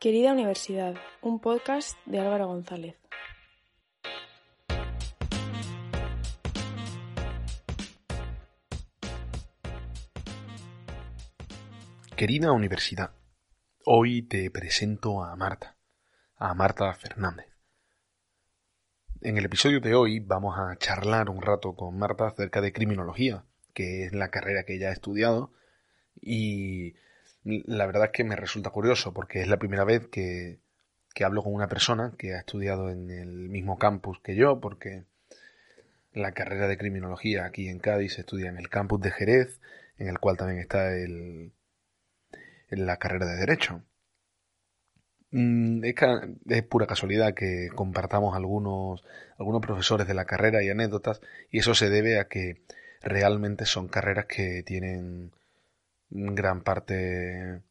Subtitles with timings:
[0.00, 2.96] Querida Universidad, un podcast de Álvaro González.
[12.16, 13.10] Querida Universidad,
[13.84, 15.76] hoy te presento a Marta,
[16.36, 17.48] a Marta Fernández.
[19.20, 23.44] En el episodio de hoy vamos a charlar un rato con Marta acerca de criminología,
[23.74, 25.52] que es la carrera que ella ha estudiado
[26.22, 26.94] y
[27.44, 30.60] la verdad es que me resulta curioso porque es la primera vez que,
[31.24, 35.04] hablo con una persona que ha estudiado en el mismo campus que yo, porque
[36.12, 39.60] la carrera de criminología aquí en Cádiz se estudia en el campus de Jerez,
[39.98, 41.52] en el cual también está el,
[42.70, 43.82] la carrera de Derecho.
[45.30, 45.94] Mm, es,
[46.48, 49.04] es, pura casualidad que compartamos algunos,
[49.38, 52.62] algunos profesores de la carrera y anécdotas, y eso se debe a que
[53.02, 55.32] realmente son carreras que tienen
[56.10, 57.62] gran parte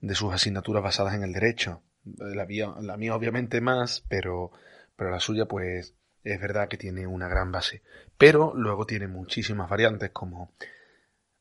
[0.00, 1.82] de sus asignaturas basadas en el derecho.
[2.04, 4.52] La mía, obviamente más, pero,
[4.96, 7.82] pero la suya pues es verdad que tiene una gran base.
[8.16, 10.52] Pero luego tiene muchísimas variantes como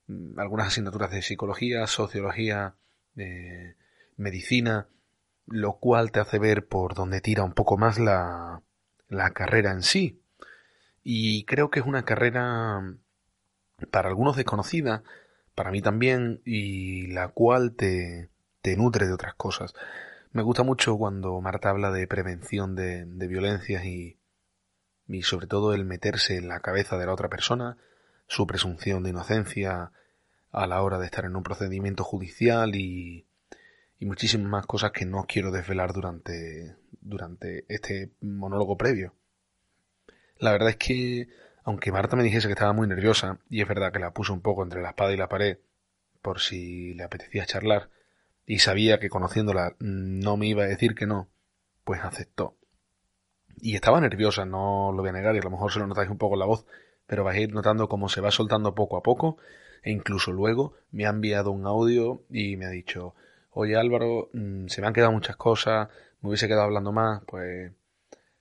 [0.07, 2.75] mm, algunas asignaturas de psicología, sociología,
[3.13, 3.75] de
[4.17, 4.87] medicina,
[5.47, 8.61] lo cual te hace ver por dónde tira un poco más la,
[9.07, 10.21] la carrera en sí.
[11.03, 12.81] Y creo que es una carrera
[13.91, 15.03] para algunos desconocida,
[15.59, 18.29] para mí también, y la cual te,
[18.61, 19.73] te nutre de otras cosas.
[20.31, 24.17] Me gusta mucho cuando Marta habla de prevención de, de violencias y,
[25.09, 27.75] y sobre todo el meterse en la cabeza de la otra persona,
[28.25, 29.91] su presunción de inocencia
[30.53, 33.25] a la hora de estar en un procedimiento judicial y,
[33.99, 39.13] muchísimas más cosas que no quiero desvelar durante, durante este monólogo previo.
[40.37, 41.27] La verdad es que
[41.63, 44.41] aunque Marta me dijese que estaba muy nerviosa, y es verdad que la puse un
[44.41, 45.57] poco entre la espada y la pared,
[46.21, 47.89] por si le apetecía charlar,
[48.45, 51.29] y sabía que conociéndola no me iba a decir que no,
[51.83, 52.55] pues aceptó.
[53.61, 56.09] Y estaba nerviosa, no lo voy a negar, y a lo mejor se lo notáis
[56.09, 56.65] un poco en la voz,
[57.05, 59.37] pero vais a ir notando cómo se va soltando poco a poco,
[59.83, 63.15] e incluso luego me ha enviado un audio y me ha dicho,
[63.51, 65.89] oye Álvaro, mm, se me han quedado muchas cosas,
[66.21, 67.71] me hubiese quedado hablando más, pues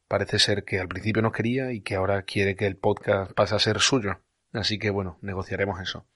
[0.09, 3.55] parece ser que al principio no quería y que ahora quiere que el podcast pase
[3.55, 4.21] a ser suyo.
[4.53, 6.07] Así que bueno, negociaremos eso.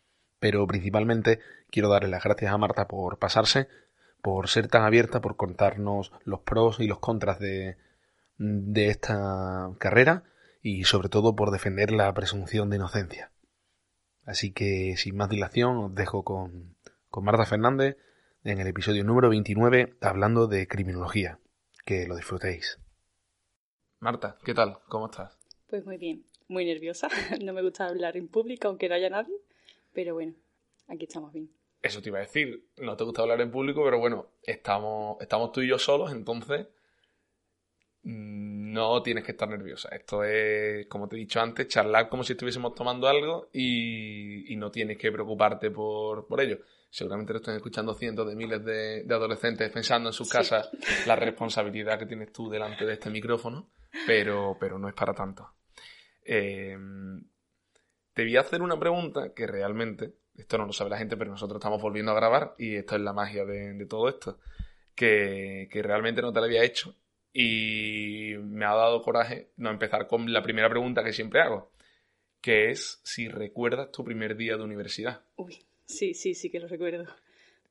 [0.40, 1.38] Pero principalmente
[1.70, 3.68] quiero darle las gracias a Marta por pasarse,
[4.22, 7.76] por ser tan abierta, por contarnos los pros y los contras de,
[8.38, 10.24] de esta carrera
[10.62, 13.30] y sobre todo por defender la presunción de inocencia.
[14.24, 16.76] Así que sin más dilación os dejo con,
[17.08, 17.96] con Marta Fernández
[18.44, 21.38] en el episodio número 29 hablando de criminología.
[21.84, 22.78] Que lo disfrutéis.
[24.02, 24.78] Marta, ¿qué tal?
[24.88, 25.38] ¿Cómo estás?
[25.70, 27.08] Pues muy bien, muy nerviosa.
[27.40, 29.36] No me gusta hablar en público, aunque no haya nadie.
[29.92, 30.34] Pero bueno,
[30.88, 31.52] aquí estamos bien.
[31.80, 32.66] Eso te iba a decir.
[32.78, 36.66] No te gusta hablar en público, pero bueno, estamos, estamos tú y yo solos, entonces
[38.02, 39.88] no tienes que estar nerviosa.
[39.90, 44.72] Esto es, como te he dicho antes, charlar como si estuviésemos tomando algo y, no
[44.72, 46.58] tienes que preocuparte por, por ello.
[46.90, 50.70] Seguramente lo están escuchando cientos de miles de, adolescentes pensando en sus casas
[51.06, 53.70] la responsabilidad que tienes tú delante de este micrófono
[54.06, 55.52] pero, pero no es para tanto.
[56.24, 56.76] Eh,
[58.12, 61.30] te voy a hacer una pregunta que realmente, esto no lo sabe la gente, pero
[61.30, 64.38] nosotros estamos volviendo a grabar y esto es la magia de, todo esto,
[64.94, 66.94] que, que, realmente no te la había hecho
[67.32, 71.72] y me ha dado coraje no empezar con la primera pregunta que siempre hago,
[72.40, 75.22] que es si recuerdas tu primer día de universidad.
[75.36, 77.06] Uy, sí, sí, sí que lo recuerdo.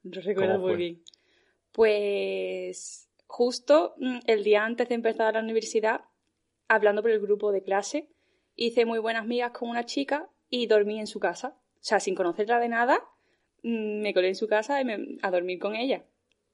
[0.04, 1.04] Lo recuerdo muy bien.
[1.72, 6.02] Pues justo mm, el día antes de empezar la universidad
[6.72, 8.08] hablando por el grupo de clase.
[8.56, 11.58] Hice muy buenas migas con una chica y dormí en su casa.
[11.76, 13.00] O sea, sin conocerla de nada,
[13.64, 14.80] mm, me colé en su casa
[15.22, 16.06] a dormir con ella.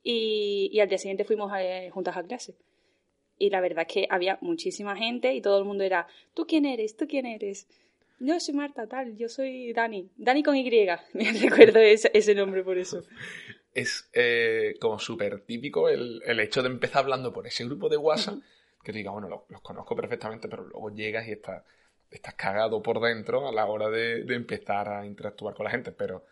[0.04, 2.56] Y, al día siguiente fuimos eh, juntas a clase.
[3.38, 6.66] Y la verdad es que había muchísima gente y todo el mundo era, ¿tú quién
[6.66, 6.98] eres?
[6.98, 7.68] ¿Tú quién eres?
[8.20, 10.10] Yo soy Marta, tal, yo soy Dani.
[10.18, 10.64] Dani con Y.
[11.14, 13.04] Me recuerdo ese, nombre por eso.
[13.74, 18.40] Es eh, como súper típico el, hecho de empezar hablando por ese grupo de WhatsApp
[18.88, 21.62] que te diga, bueno, los, conozco perfectamente, pero luego llegas y estás,
[22.10, 25.92] estás cagado por dentro a la hora de, empezar a interactuar con la gente.
[25.92, 26.24] Pero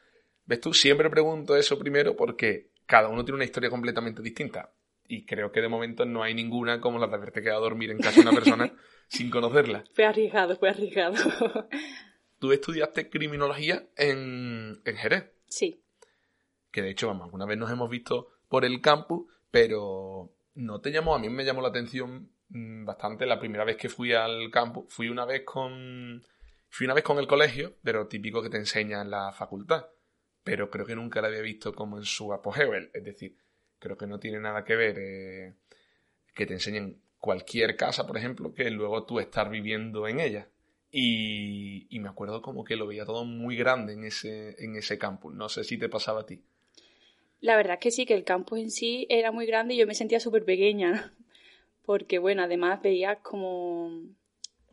[0.46, 0.74] ¿Ves tú?
[0.74, 4.72] Siempre pregunto eso primero porque cada uno tiene una historia completamente distinta.
[5.06, 7.92] Y creo que de momento no hay ninguna como la de haberte quedado a dormir
[7.92, 8.72] en casa de una persona
[9.10, 9.84] sin conocerla.
[9.94, 11.16] Fue arriesgado, fue arriesgado.
[12.40, 15.30] Tú estudiaste criminología en, en Jerez.
[15.48, 15.84] Sí.
[16.72, 20.92] Que de hecho, vamos, alguna vez nos hemos visto por el campus, pero no te
[20.92, 24.86] llamó, a mí me llamó la atención bastante la primera vez que fui al campus.
[24.90, 26.24] Fui una vez con.
[26.70, 29.88] Fui una vez con el colegio, pero típico que te enseña en la facultad.
[30.44, 32.74] Pero creo que nunca la había visto como en su apogeo.
[32.74, 33.38] Es decir,
[33.80, 35.56] creo que no tiene nada que ver eh,
[36.34, 40.50] que te enseñen cualquier casa, por ejemplo, que luego tú estar viviendo en ella.
[40.92, 44.98] Y, y, me acuerdo como que lo veía todo muy grande en ese, en ese
[44.98, 45.34] campus.
[45.34, 46.42] No sé si te pasaba a ti.
[47.42, 49.88] La verdad es que sí, que el campus en sí era muy grande y yo
[49.88, 51.14] me sentía súper pequeña.
[51.86, 53.92] Porque, bueno, además veías como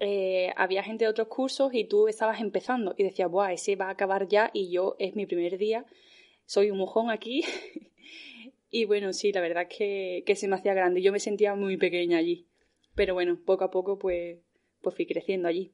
[0.00, 3.86] eh, había gente de otros cursos y tú estabas empezando y decías, Buah, ese va
[3.86, 5.86] a acabar ya y yo es mi primer día,
[6.44, 7.44] soy un mojón aquí.
[8.70, 11.02] y bueno, sí, la verdad es que, que se me hacía grande.
[11.02, 12.48] Yo me sentía muy pequeña allí.
[12.94, 14.40] Pero bueno, poco a poco pues,
[14.80, 15.72] pues fui creciendo allí.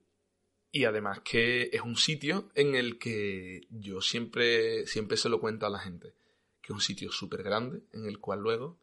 [0.71, 5.65] Y además que es un sitio en el que yo siempre, siempre se lo cuento
[5.65, 6.13] a la gente,
[6.61, 8.79] que es un sitio súper grande, en el cual luego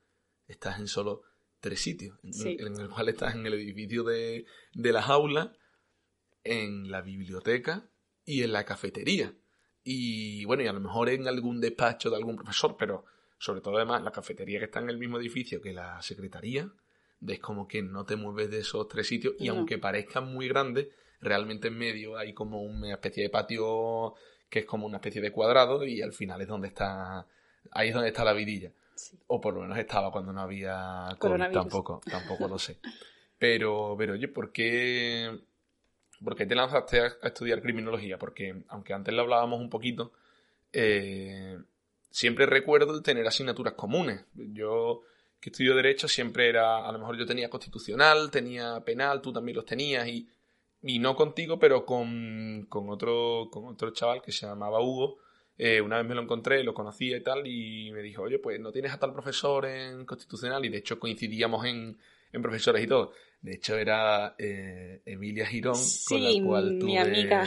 [0.47, 1.21] estás en solo
[1.59, 5.49] tres sitios, en, el cual estás en el edificio de, de las aulas,
[6.43, 7.89] en la biblioteca
[8.23, 9.33] y en la cafetería.
[9.83, 13.05] Y bueno, y a lo mejor en algún despacho de algún profesor, pero
[13.37, 16.71] sobre todo además la cafetería que está en el mismo edificio que la secretaría,
[17.27, 20.87] es como que no te mueves de esos tres sitios y aunque parezcan muy grandes,
[21.21, 24.13] realmente en medio hay como una especie de patio
[24.49, 27.27] que es como una especie de cuadrado y al final es donde está,
[27.71, 28.71] ahí es donde está la vidilla.
[29.27, 32.77] O por lo menos estaba cuando no había COVID, tampoco, tampoco lo sé.
[33.37, 35.37] Pero, pero oye, ¿por qué,
[36.23, 38.17] ¿por qué te lanzaste a, estudiar criminología?
[38.17, 40.13] Porque aunque antes lo hablábamos un poquito,
[40.71, 41.59] eh,
[42.09, 44.23] siempre recuerdo tener asignaturas comunes.
[44.33, 45.01] Yo
[45.39, 49.57] que estudio Derecho siempre era, a lo mejor yo tenía constitucional, tenía penal, tú también
[49.57, 50.27] los tenías y
[50.87, 55.17] y no contigo, pero con, con, otro, con otro chaval que se llamaba Hugo.
[55.57, 58.59] Eh, una vez me lo encontré, lo conocía y tal, y me dijo, oye, pues
[58.59, 61.97] no tienes a tal profesor en constitucional, y de hecho coincidíamos en,
[62.31, 63.13] en profesores y todo.
[63.41, 67.45] De hecho era eh, Emilia Girón, con la cual tuve mi amiga.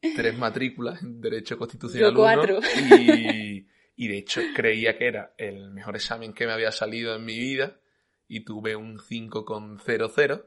[0.00, 2.10] tres matrículas en Derecho Constitucional.
[2.12, 2.60] Yo cuatro.
[2.98, 3.66] y,
[3.96, 7.38] y de hecho creía que era el mejor examen que me había salido en mi
[7.38, 7.78] vida,
[8.28, 10.44] y tuve un 5,00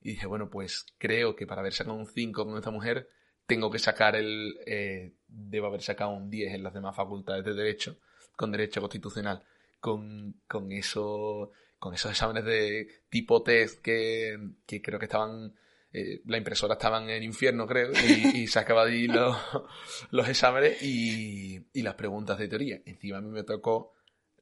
[0.00, 3.08] y dije, bueno, pues creo que para haber sacado un 5 con esta mujer,
[3.46, 4.58] tengo que sacar el...
[4.66, 7.98] Eh, debo haber sacado un 10 en las demás facultades de Derecho,
[8.36, 9.42] con Derecho Constitucional.
[9.80, 15.54] Con, con, eso, con esos exámenes de tipo test que, que creo que estaban...
[15.92, 19.36] Eh, la impresora estaba en el infierno, creo, y, y sacaba allí los,
[20.10, 22.80] los exámenes y, y las preguntas de teoría.
[22.84, 23.94] Encima a mí me tocó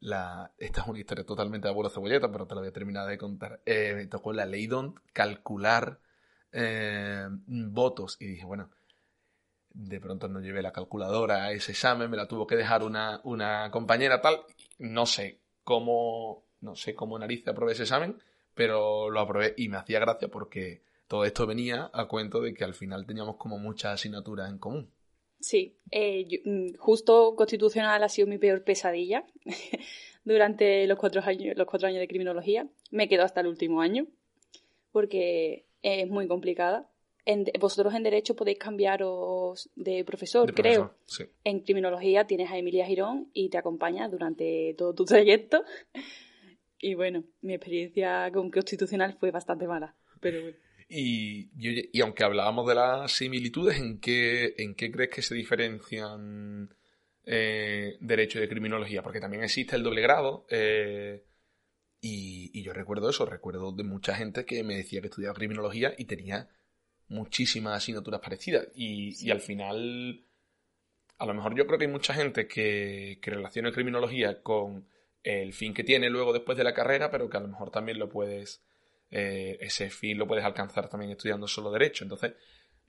[0.02, 3.08] la, esta es una historia totalmente de abuelo cebolleta, pero te la voy a terminar
[3.08, 3.62] de contar.
[3.64, 6.00] Eh, me tocó la ley DONT calcular
[6.50, 8.68] eh, votos y dije, bueno,
[9.74, 13.20] de pronto no llevé la calculadora a ese examen, me la tuvo que dejar una,
[13.24, 14.40] una compañera tal,
[14.78, 18.16] no sé cómo, no sé cómo nariz aprobé ese examen,
[18.54, 22.64] pero lo aprobé y me hacía gracia porque todo esto venía a cuento de que
[22.64, 24.90] al final teníamos como muchas asignaturas en común.
[25.40, 29.26] Sí, eh, mm, justo constitucional ha sido mi peor pesadilla
[30.24, 32.68] durante los cuatro, años, los cuatro años de criminología.
[32.90, 34.06] Me quedo hasta el último año
[34.92, 36.88] porque es muy complicada.
[37.60, 40.94] Vosotros en Derecho podéis cambiaros de profesor, creo.
[41.44, 45.64] En Criminología tienes a Emilia Girón y te acompaña durante todo tu trayecto.
[46.78, 50.56] Y bueno, mi experiencia con Constitucional fue bastante mala, pero bueno.
[50.94, 56.74] Y, y, aunque hablábamos de las similitudes, ¿en qué, en qué crees que se diferencian
[57.24, 59.02] eh, derecho y de criminología?
[59.02, 60.44] Porque también existe el doble grado.
[60.50, 61.24] Eh,
[62.02, 66.04] y, yo recuerdo eso, recuerdo de mucha gente que me decía que estudiaba criminología y
[66.04, 66.50] tenía
[67.12, 68.68] muchísimas asignaturas parecidas.
[68.74, 70.24] Y, al final,
[71.18, 74.88] a lo mejor yo creo que hay mucha gente que, que relaciona criminología con
[75.22, 77.98] el fin que tiene luego después de la carrera, pero que a lo mejor también
[77.98, 78.62] lo puedes
[79.14, 82.02] eh, ese fin lo puedes alcanzar también estudiando solo derecho.
[82.02, 82.32] Entonces,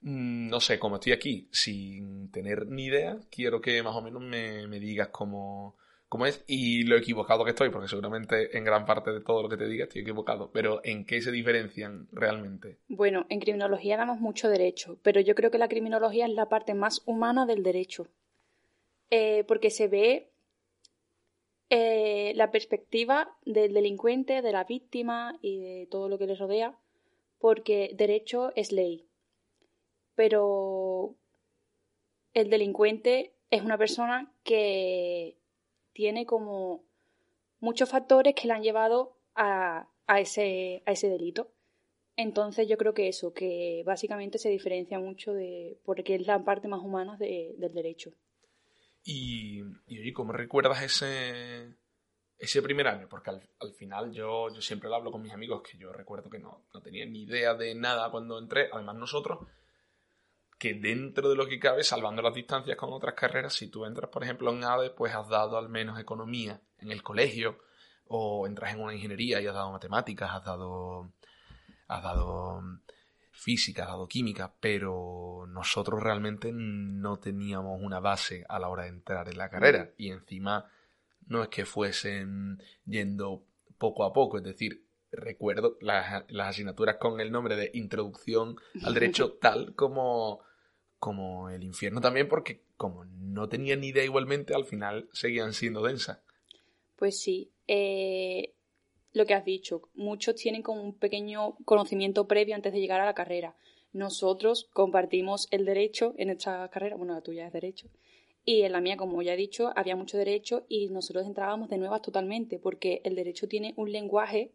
[0.00, 4.22] mm, no sé, como estoy aquí sin tener ni idea, quiero que más o menos
[4.22, 5.76] me, digas cómo,
[6.08, 9.48] cómo, es y lo equivocado que estoy, porque seguramente en gran parte de todo lo
[9.48, 12.78] que te diga estoy equivocado, pero ¿en qué se diferencian realmente?
[12.88, 16.74] Bueno, en criminología damos mucho derecho, pero yo creo que la criminología es la parte
[16.74, 18.08] más humana del derecho,
[19.10, 20.30] eh, porque se ve
[21.70, 26.78] eh, la perspectiva del delincuente, de la víctima y de todo lo que le rodea,
[27.38, 29.06] porque derecho es ley.
[30.14, 31.16] Pero
[32.34, 35.36] el delincuente es una persona que
[35.94, 36.84] tiene como
[37.60, 41.50] muchos factores que le han llevado a, ese, a ese delito.
[42.16, 46.68] Entonces yo creo que eso, que básicamente se diferencia mucho de, porque es la parte
[46.68, 48.12] más humana del derecho.
[49.02, 51.74] Y, y ¿cómo recuerdas ese,
[52.38, 53.08] ese primer año?
[53.08, 56.38] Porque al, final yo, yo, siempre lo hablo con mis amigos, que yo recuerdo que
[56.38, 59.46] no, no tenía ni idea de nada cuando entré, además nosotros,
[60.58, 64.10] que dentro de lo que cabe, salvando las distancias con otras carreras, si tú entras,
[64.10, 67.58] por ejemplo, en ADE, pues has dado al menos economía en el colegio,
[68.06, 71.10] o entras en una ingeniería y has dado matemáticas, has dado
[71.88, 72.62] has dado
[73.30, 78.90] física, has dado química, pero nosotros realmente no teníamos una base a la hora de
[78.90, 79.90] entrar en la carrera.
[79.98, 80.70] Y encima
[81.26, 83.44] no es que fuesen yendo
[83.76, 89.32] poco a poco, es decir, recuerdo las, asignaturas con el nombre de Introducción al Derecho
[89.40, 90.40] tal como,
[90.98, 95.82] como el infierno también, porque como no tenía ni idea igualmente, al final seguían siendo
[95.82, 96.20] densas.
[96.96, 97.50] Pues sí.
[97.66, 98.54] Eh,
[99.12, 103.06] lo que has dicho, muchos tienen como un pequeño conocimiento previo antes de llegar a
[103.06, 103.56] la carrera.
[103.92, 107.88] Nosotros compartimos el derecho en esta carrera, bueno, la tuya es derecho,
[108.44, 111.78] y en la mía, como ya he dicho, había mucho derecho y nosotros entrábamos de
[111.78, 114.52] nuevas totalmente, porque el derecho tiene un lenguaje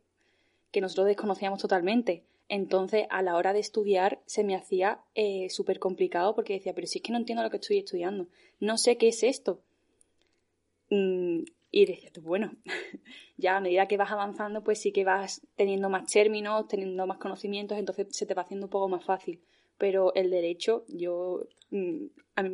[0.71, 2.23] que nosotros desconocíamos totalmente.
[2.47, 6.87] Entonces, a la hora de estudiar, se me hacía eh, súper complicado porque decía, pero
[6.87, 8.27] si es que no entiendo lo que estoy estudiando,
[8.59, 9.61] no sé qué es esto.
[10.89, 12.55] Mm, y decía bueno,
[13.37, 17.19] ya a medida que vas avanzando, pues sí que vas teniendo más términos, teniendo más
[17.19, 19.41] conocimientos, entonces se te va haciendo un poco más fácil.
[19.77, 22.05] Pero el derecho, yo mm,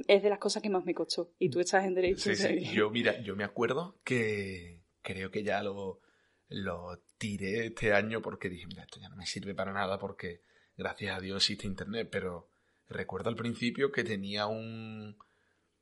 [0.08, 1.32] es de las cosas que más me costó.
[1.40, 2.32] Y tú estás en derecho.
[2.74, 6.02] Yo, mira, yo me acuerdo que creo que ya lo,
[6.50, 10.42] lo tiré este año porque dije, mira, esto ya no me sirve para nada porque
[10.78, 12.50] gracias a Dios existe internet, pero
[12.88, 15.18] recuerdo al principio que tenía un,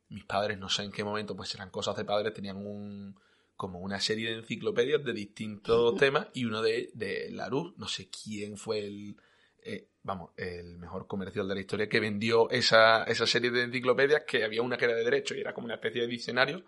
[0.08, 3.18] mis padres, no sé en qué momento, pues eran cosas de padres, tenían un
[3.56, 8.08] como una serie de enciclopedias de distintos temas y uno de, de Larousse, no sé
[8.08, 9.16] quién fue el,
[9.62, 14.24] eh, vamos, el mejor comercial de la historia que vendió esa, esa serie de enciclopedias
[14.26, 16.64] que había una que era de derecho y era como una especie de diccionario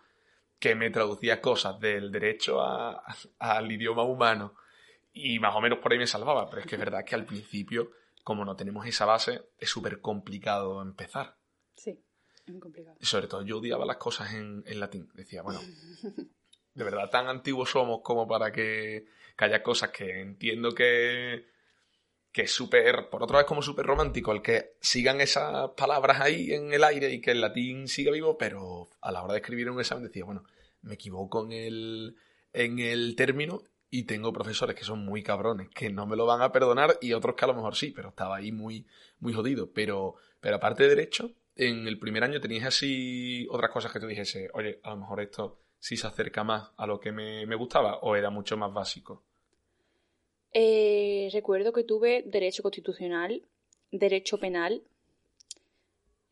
[0.58, 2.60] que me traducía cosas del derecho
[3.38, 4.54] al idioma humano
[5.12, 7.24] y más o menos por ahí me salvaba, pero es que es verdad que al
[7.24, 11.36] principio, como no tenemos esa base, es súper complicado empezar.
[11.74, 12.02] Sí.
[12.46, 12.96] Muy complicado.
[13.00, 15.08] sobre todo yo odiaba las cosas en, latín.
[15.14, 15.60] Decía, bueno,
[16.74, 19.06] de verdad tan antiguos somos como para que,
[19.38, 21.46] haya cosas que entiendo que,
[22.36, 26.52] que es súper, por otra vez como súper romántico, el que sigan esas palabras ahí
[26.52, 29.70] en el aire y que el latín siga vivo, pero a la hora de escribir
[29.70, 30.44] un examen decía, bueno,
[30.82, 32.16] me equivoco en el,
[32.52, 36.42] en el término y tengo profesores que son muy cabrones, que no me lo van
[36.42, 38.86] a perdonar y otros que a lo mejor sí, pero estaba ahí muy,
[39.18, 39.72] muy jodido.
[39.72, 44.06] Pero, pero aparte de derecho, en el primer año tenías así otras cosas que te
[44.06, 47.96] dijese, oye, a lo mejor esto sí se acerca más a lo que me, gustaba
[48.00, 49.24] o era mucho más básico?
[50.58, 53.42] Eh, recuerdo que tuve derecho constitucional,
[53.90, 54.82] derecho penal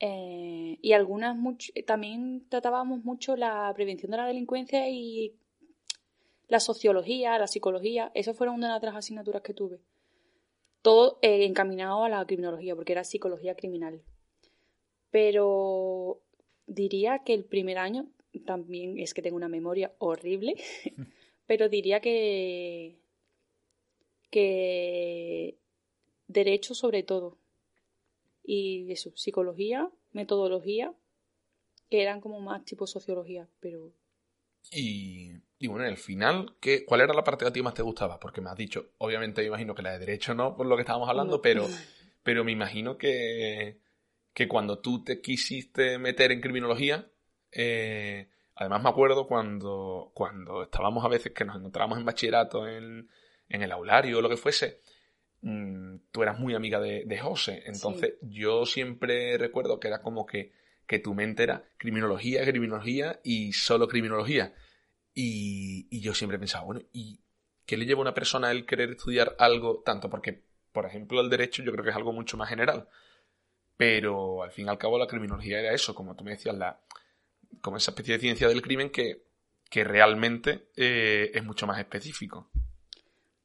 [0.00, 1.36] eh, y algunas
[1.84, 5.34] también tratábamos mucho la prevención de la delincuencia y
[6.48, 8.10] la sociología, la psicología.
[8.14, 9.80] Esas fueron una de las asignaturas que tuve.
[10.80, 14.02] Todo eh, encaminado a la criminología, porque era psicología criminal
[15.14, 16.20] pero
[16.66, 18.08] diría que el primer año
[18.44, 20.56] también es que tengo una memoria horrible,
[21.46, 22.96] pero diría que
[24.34, 25.60] que
[26.26, 27.38] derecho sobre todo
[28.42, 30.92] y eso, psicología, metodología,
[31.88, 33.92] que eran como más tipo sociología, pero
[34.72, 37.74] y, y bueno, en el final, ¿qué, ¿cuál era la parte que a ti más
[37.74, 38.18] te gustaba?
[38.18, 40.82] Porque me has dicho, obviamente me imagino que la de derecho no, por lo que
[40.82, 41.64] estábamos hablando, pero,
[42.24, 43.78] pero me imagino que,
[44.32, 47.08] que cuando tú te quisiste meter en criminología,
[47.52, 53.08] eh, además me acuerdo cuando, cuando estábamos a veces que nos encontrábamos en bachillerato en,
[53.54, 54.80] en el aulario o lo que fuese,
[55.42, 57.62] mm, tú eras muy amiga de, de José.
[57.66, 60.52] Entonces yo siempre recuerdo que era como que,
[60.86, 64.54] que tu mente era criminología, criminología y solo criminología.
[65.14, 67.20] Y, y yo siempre pensaba, bueno, ¿y
[67.64, 70.10] qué le lleva a una persona el querer estudiar algo tanto?
[70.10, 70.42] Porque,
[70.72, 72.88] por ejemplo, el derecho yo creo que es algo mucho más general.
[73.76, 76.80] Pero al fin y al cabo la criminología era eso, como tú me decías, la,
[77.60, 79.24] como esa especie de ciencia del crimen que,
[79.70, 82.50] que realmente eh, es mucho más específico.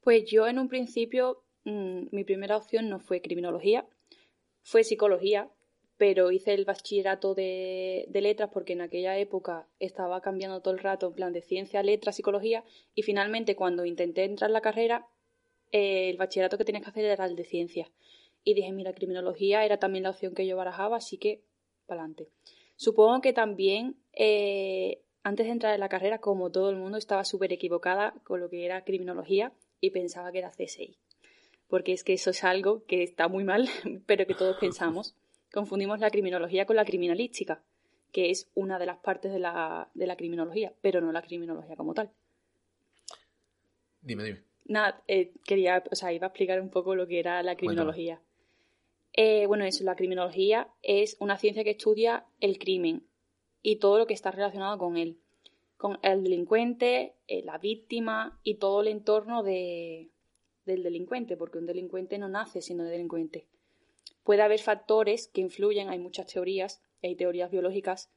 [0.02, 3.88] Pues yo en un principio mm, mi primera opción no fue criminología,
[4.62, 5.50] fue psicología,
[5.98, 10.80] pero hice el bachillerato de, de, letras porque en aquella época estaba cambiando todo el
[10.80, 12.64] rato en plan de ciencia, letras, psicología
[12.96, 15.08] y finalmente cuando intenté entrar en la carrera
[15.72, 17.92] eh, el bachillerato que tenías que hacer era el de ciencias
[18.44, 21.44] y dije, mira, criminología era también la opción que yo barajaba, así que
[21.86, 22.30] para adelante.
[22.76, 27.26] Supongo que también eh, antes de entrar en la carrera, como todo el mundo, estaba
[27.26, 30.98] súper equivocada con lo que era criminología y pensaba que era CSI.
[31.68, 33.68] Porque es que eso es algo que está muy mal,
[34.06, 35.16] pero que todos pensamos.
[35.52, 37.62] Confundimos la criminología con la criminalística,
[38.12, 41.76] que es una de las partes de la, de la criminología, pero no la criminología
[41.76, 42.12] como tal.
[44.02, 44.44] Dime, dime.
[44.66, 48.22] Nada, eh, quería, o sea, iba a explicar un poco lo que era la criminología.
[49.14, 53.04] Eh, bueno, eso, la criminología es una ciencia que estudia el crimen
[53.64, 55.18] y todo lo que está relacionado con él,
[55.80, 60.10] con el delincuente, eh, la víctima y todo el entorno de,
[60.66, 63.48] del delincuente, porque un delincuente no nace siendo delincuente.
[64.26, 68.12] Puede haber factores que influyen, hay muchas teorías, hay teorías biológicas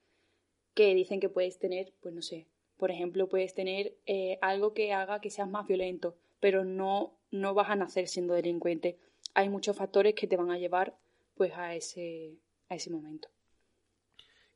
[0.74, 4.92] que dicen que puedes tener, pues no sé, por ejemplo, puedes tener eh, algo que
[4.92, 8.98] haga que seas más violento, pero no, no vas a nacer siendo delincuente.
[9.34, 10.98] Hay muchos factores que te van a llevar
[11.36, 13.28] pues a ese, a ese momento.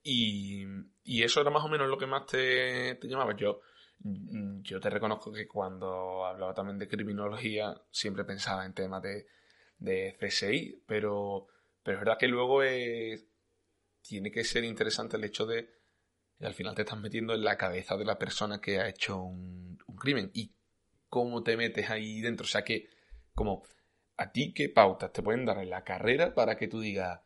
[0.08, 0.64] Y,
[1.24, 3.34] eso era más o menos lo que más te, te llamaba.
[3.36, 3.60] Yo,
[3.98, 9.26] yo te reconozco que cuando hablaba también de criminología siempre pensaba en temas de,
[9.78, 11.48] de CSI, pero,
[11.82, 12.60] pero es verdad que luego
[14.00, 15.68] tiene que ser interesante el hecho de
[16.38, 19.20] que al final te estás metiendo en la cabeza de la persona que ha hecho
[19.20, 20.54] un, un crimen y
[21.08, 22.44] cómo te metes ahí dentro.
[22.44, 22.88] O sea que,
[23.34, 23.64] como,
[24.18, 27.20] ¿a ti qué pautas te pueden dar en la carrera para que tú digas,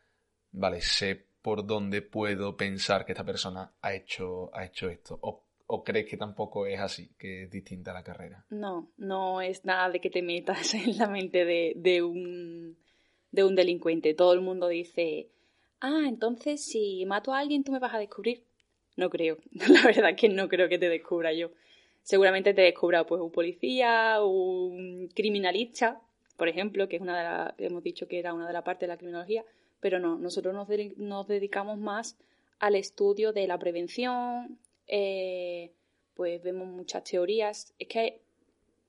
[0.52, 5.18] vale, sé por dónde puedo pensar que esta persona ha hecho, ha hecho esto?
[5.22, 8.44] ¿O, crees que tampoco es así, que es distinta la carrera?
[8.50, 12.76] No, no es nada de que te metas en la mente de, de, un,
[13.30, 14.14] de un delincuente.
[14.14, 15.30] Todo el mundo dice,
[15.80, 18.44] ah, entonces si mato a alguien tú me vas a descubrir.
[18.96, 21.50] No creo, la verdad que no creo que te descubra yo.
[22.02, 26.00] Seguramente te descubra pues un policía, un criminalista,
[26.36, 28.80] por ejemplo, que es una de las hemos dicho que era una de las partes
[28.80, 29.44] de la criminología,
[29.80, 32.16] pero no, nosotros nos, dedicamos más
[32.58, 35.72] al estudio de la prevención, eh,
[36.14, 38.20] pues vemos muchas teorías, es que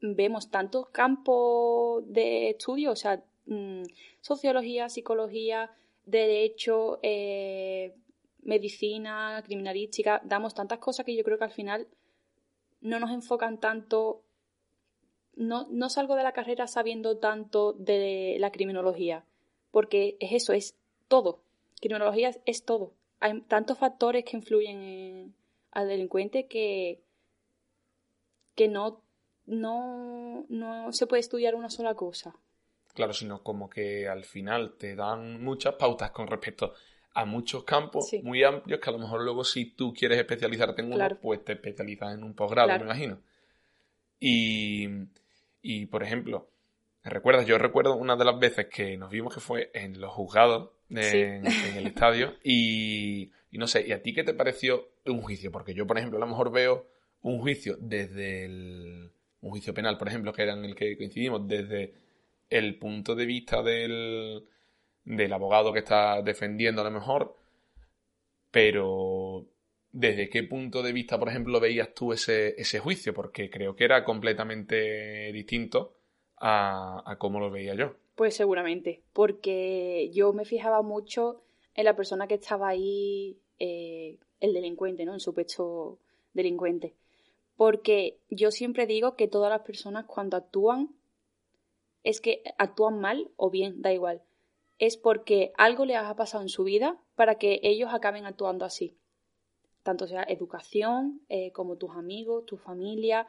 [0.02, 3.84] vemos tantos campos de estudio, o sea, mm,
[4.20, 5.72] sociología, psicología,
[6.06, 7.94] derecho, eh,
[8.44, 11.88] medicina, criminalística, damos tantas cosas que yo creo que al final
[12.82, 14.24] no nos enfocan tanto,
[15.36, 19.24] no, no salgo de la carrera sabiendo tanto de la criminología,
[19.72, 20.76] porque es eso, es
[21.12, 21.43] todo.
[21.82, 22.93] Criminología es, todo.
[23.19, 25.36] Hay tantos factores que influyen
[25.71, 27.02] al delincuente que,
[28.56, 29.04] que no,
[29.45, 32.34] no, no se puede estudiar una sola cosa.
[32.93, 36.74] Claro, sino como que al final te dan muchas pautas con respecto
[37.13, 40.93] a muchos campos muy amplios que a lo mejor luego si tú quieres especializarte en
[40.93, 43.19] uno, pues te especializas en un posgrado, me imagino.
[44.17, 44.88] Y,
[45.62, 46.47] y, por ejemplo,
[47.04, 47.45] ¿recuerdas?
[47.45, 51.45] Yo recuerdo una de las veces que nos vimos que fue en los juzgados en,
[51.77, 52.36] el estadio.
[52.43, 55.51] Y, no sé, ¿y a ti qué te pareció un juicio?
[55.51, 56.88] Porque yo, por ejemplo, a lo mejor veo
[57.21, 59.12] un juicio desde el.
[59.41, 61.95] Un juicio penal, por ejemplo, que era en el que coincidimos, desde
[62.49, 64.43] el punto de vista del,
[65.04, 67.38] del abogado que está defendiendo a lo mejor.
[68.51, 69.47] Pero.
[69.93, 73.13] ¿Desde qué punto de vista, por ejemplo, veías tú ese, ese juicio?
[73.13, 75.97] Porque creo que era completamente distinto
[76.38, 77.97] a, a cómo lo veía yo.
[78.15, 81.41] Pues seguramente, porque yo me fijaba mucho
[81.76, 85.13] en la persona que estaba ahí, eh, el delincuente, ¿no?
[85.13, 86.00] En su pecho
[86.34, 86.93] delincuente.
[87.56, 90.89] Porque yo siempre digo que todas las personas cuando actúan
[92.04, 94.21] es que actúan mal o bien, da igual.
[94.80, 98.97] Es porque algo les ha pasado en su vida para que ellos acaben actuando así.
[99.84, 103.28] Tanto sea educación, eh, como tus amigos, tu familia,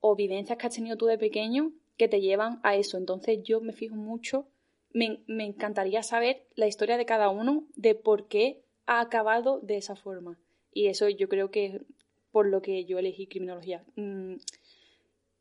[0.00, 2.96] o vivencias que has tenido tú de pequeño que te llevan a eso.
[2.96, 4.48] Entonces yo me fijo mucho,
[4.92, 9.96] me, encantaría saber la historia de cada uno, de por qué ha acabado de esa
[9.96, 10.38] forma.
[10.72, 11.82] Y eso yo creo que es
[12.30, 13.84] por lo que yo elegí criminología.
[13.96, 14.36] Mm,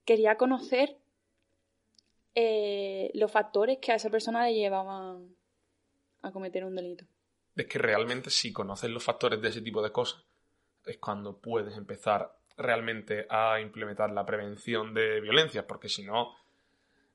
[0.04, 0.98] quería conocer
[2.34, 5.36] eh, los factores que a esa persona le llevaban
[6.22, 7.06] a cometer un delito.
[7.56, 10.24] Es que realmente si conoces los factores de ese tipo de cosas,
[10.86, 16.36] es cuando puedes empezar realmente a implementar la prevención de violencia, porque si no,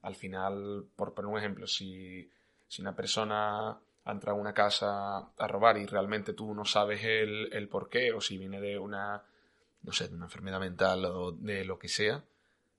[0.03, 2.29] al final, por poner un ejemplo, si,
[2.67, 3.71] si una persona
[4.05, 7.89] ha entrado a una casa a robar y realmente tú no sabes el, el por
[7.89, 9.23] qué, o si viene de una,
[9.83, 12.25] no sé, de una enfermedad mental o de lo que sea,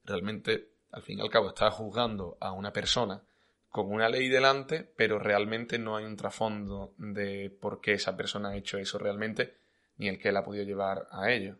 [0.03, 3.23] realmente, al fin y al cabo, estás juzgando a una persona
[3.69, 8.49] con una ley delante, pero realmente no hay un trasfondo de por qué esa persona
[8.49, 9.55] ha hecho eso realmente,
[9.97, 11.57] ni el que la ha podido llevar a ello.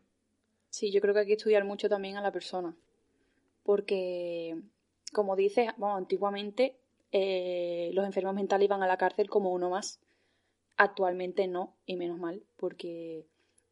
[0.69, 2.75] Sí, yo creo que hay que estudiar mucho también a la persona,
[3.63, 4.61] porque
[5.13, 6.75] como dices, bueno, antiguamente
[7.11, 9.99] eh, los enfermos mentales iban a la cárcel como uno más.
[10.75, 13.25] Actualmente no, y menos mal, porque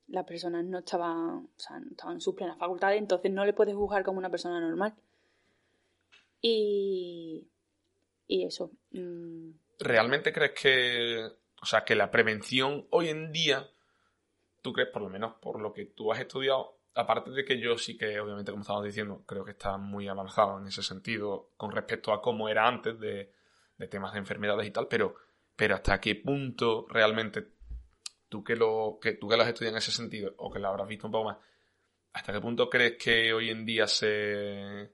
[0.08, 3.54] las personas no estaban, o sea, no estaban en sus plenas facultades, entonces no le
[3.54, 4.94] puedes juzgar como una persona normal.
[6.42, 7.48] Y,
[8.28, 8.72] y eso.
[8.92, 9.52] Mm.
[9.80, 13.68] ¿Realmente crees que, o sea, que la prevención hoy en día,
[14.62, 17.78] tú crees, por lo menos por lo que tú has estudiado, aparte de que yo
[17.78, 21.72] sí que, obviamente, como estábamos diciendo, creo que está muy avanzado en ese sentido con
[21.72, 23.32] respecto a cómo era antes de,
[23.90, 25.16] temas de enfermedades y tal, pero,
[25.56, 27.48] pero hasta qué punto realmente
[28.30, 30.88] tú que lo, que tú que lo has en ese sentido, o que lo habrás
[30.88, 31.38] visto un poco más,
[32.14, 34.92] ¿hasta qué punto crees que hoy en día se,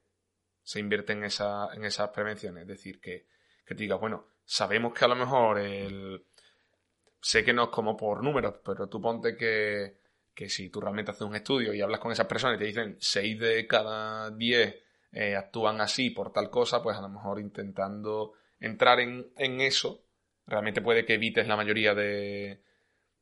[0.63, 2.61] se invierte en, esa, en esas prevenciones?
[2.63, 3.27] Es decir, que,
[3.65, 6.25] que te digas, bueno, sabemos que a lo mejor el...
[7.19, 9.96] Sé que no es como por números, pero tú ponte que,
[10.37, 12.95] que si tú realmente haces un estudio y hablas con esas personas y te dicen
[12.99, 14.75] 6 de cada 10
[15.11, 20.03] eh, actúan así por tal cosa, pues a lo mejor intentando entrar en, en eso,
[20.45, 22.61] realmente puede que evites la mayoría de,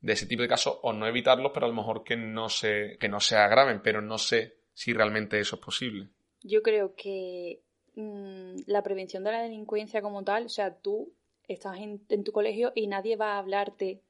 [0.01, 2.97] de ese tipo de casos o no evitarlos, pero a lo mejor que no se,
[2.99, 6.09] que no se agraven, pero no sé si realmente eso es posible.
[6.41, 7.61] Yo creo que
[7.95, 11.13] mm, la prevención de la delincuencia como tal, o sea, tú
[11.47, 14.01] estás en, tu colegio y nadie va a hablarte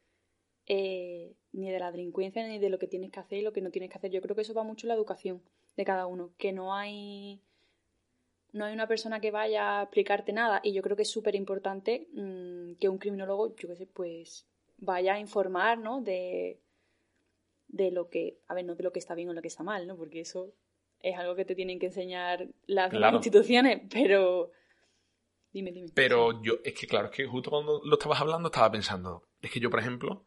[0.66, 3.62] eh, ni de la delincuencia ni de lo que tienes que hacer y lo que
[3.62, 4.12] no tienes que hacer.
[4.12, 5.42] Yo creo que eso va mucho en la educación
[5.78, 7.42] de cada uno, que no hay
[8.52, 11.36] no hay una persona que vaya a explicarte nada y yo creo que es súper
[11.36, 14.46] importante mm, que un criminólogo, yo qué sé, pues
[14.78, 16.02] vaya a informar, ¿no?
[16.02, 16.60] De,
[17.68, 19.64] de lo que, a ver, no de lo que está bien o lo que está
[19.64, 19.98] mal, ¿no?
[19.98, 20.54] Porque eso
[21.02, 24.52] es algo que te tienen que enseñar las instituciones, pero...
[25.52, 25.90] Dime, dime.
[25.94, 29.52] Pero yo, es que claro, es que justo cuando lo estabas hablando estaba pensando, es
[29.52, 30.26] que yo, por ejemplo,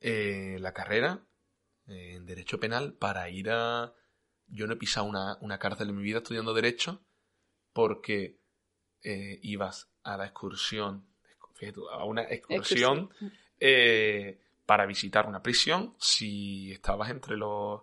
[0.00, 1.26] eh, la carrera
[1.88, 3.94] eh, en Derecho Penal, para ir a...
[4.48, 7.02] Yo no he pisado una, una cárcel en mi vida estudiando Derecho
[7.72, 8.38] porque
[9.02, 11.06] eh, ibas a la excursión,
[11.92, 13.10] a una excursión
[13.60, 17.82] eh, para visitar una prisión si estabas entre los,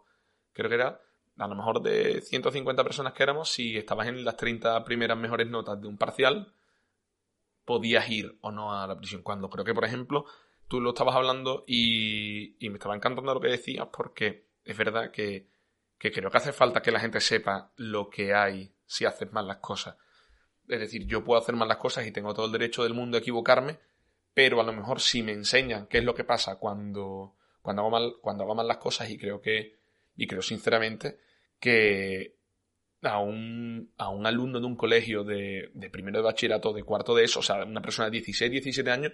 [0.52, 1.00] creo que era,
[1.38, 5.48] a lo mejor de 150 personas que éramos, si estabas en las 30 primeras mejores
[5.48, 6.54] notas de un parcial,
[7.64, 9.22] podías ir o no a la prisión.
[9.22, 10.26] Cuando creo que, por ejemplo,
[10.68, 15.48] tú lo estabas hablando y, me estaba encantando lo que decías porque es verdad que,
[15.98, 19.48] que creo que hace falta que la gente sepa lo que hay si haces mal
[19.48, 19.96] las cosas.
[20.68, 23.18] Es decir, yo puedo hacer mal las cosas y tengo todo el derecho del mundo
[23.18, 23.80] a equivocarme,
[24.34, 27.92] pero a lo mejor si me enseñan qué es lo que pasa cuando, cuando, hago,
[27.92, 29.78] mal, cuando hago mal las cosas y creo que,
[30.16, 31.20] y creo sinceramente
[31.60, 32.38] que
[33.02, 37.14] a un, a un alumno de un colegio de, de primero de bachillerato, de cuarto
[37.14, 39.12] de eso, o sea, una persona de 16, 17 años,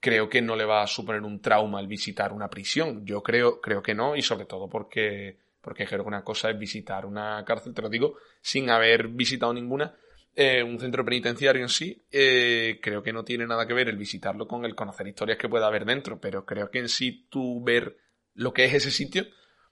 [0.00, 3.04] creo que no le va a suponer un trauma el visitar una prisión.
[3.04, 6.58] Yo creo, creo que no, y sobre todo porque, porque creo que una cosa es
[6.58, 9.94] visitar una cárcel, te lo digo, sin haber visitado ninguna,
[10.34, 13.96] eh, un centro penitenciario en sí, eh, creo que no tiene nada que ver el
[13.96, 17.62] visitarlo con el conocer historias que pueda haber dentro, pero creo que en sí tú
[17.62, 17.96] ver
[18.34, 19.26] lo que es ese sitio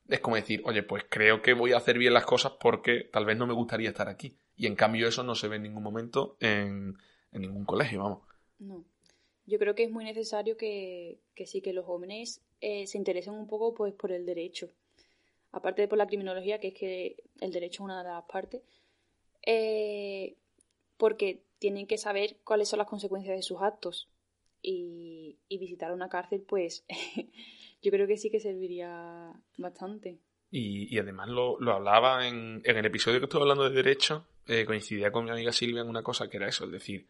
[0.09, 3.25] es como decir, oye, pues creo que voy a hacer bien las cosas porque tal
[3.25, 4.39] vez no me gustaría estar aquí.
[4.57, 6.97] Y en cambio eso no se ve en ningún momento en,
[7.33, 8.23] ningún colegio, vamos.
[8.59, 8.85] No.
[9.47, 13.47] Yo creo que es muy necesario que, sí, que los jóvenes eh, se interesen un
[13.47, 14.71] poco pues por el derecho.
[15.53, 18.63] Aparte de por la criminología, que es que el derecho es una de las partes.
[19.47, 20.37] Eh,
[20.97, 24.09] porque tienen que saber cuáles son las consecuencias de sus actos.
[24.63, 26.85] Y, visitar una cárcel, pues
[27.83, 30.19] yo creo que sí que serviría bastante.
[30.51, 35.25] Y, además lo, hablaba en, el episodio que estuve hablando de derecho, eh, coincidía con
[35.25, 37.09] mi amiga Silvia en una cosa que era eso, es decir,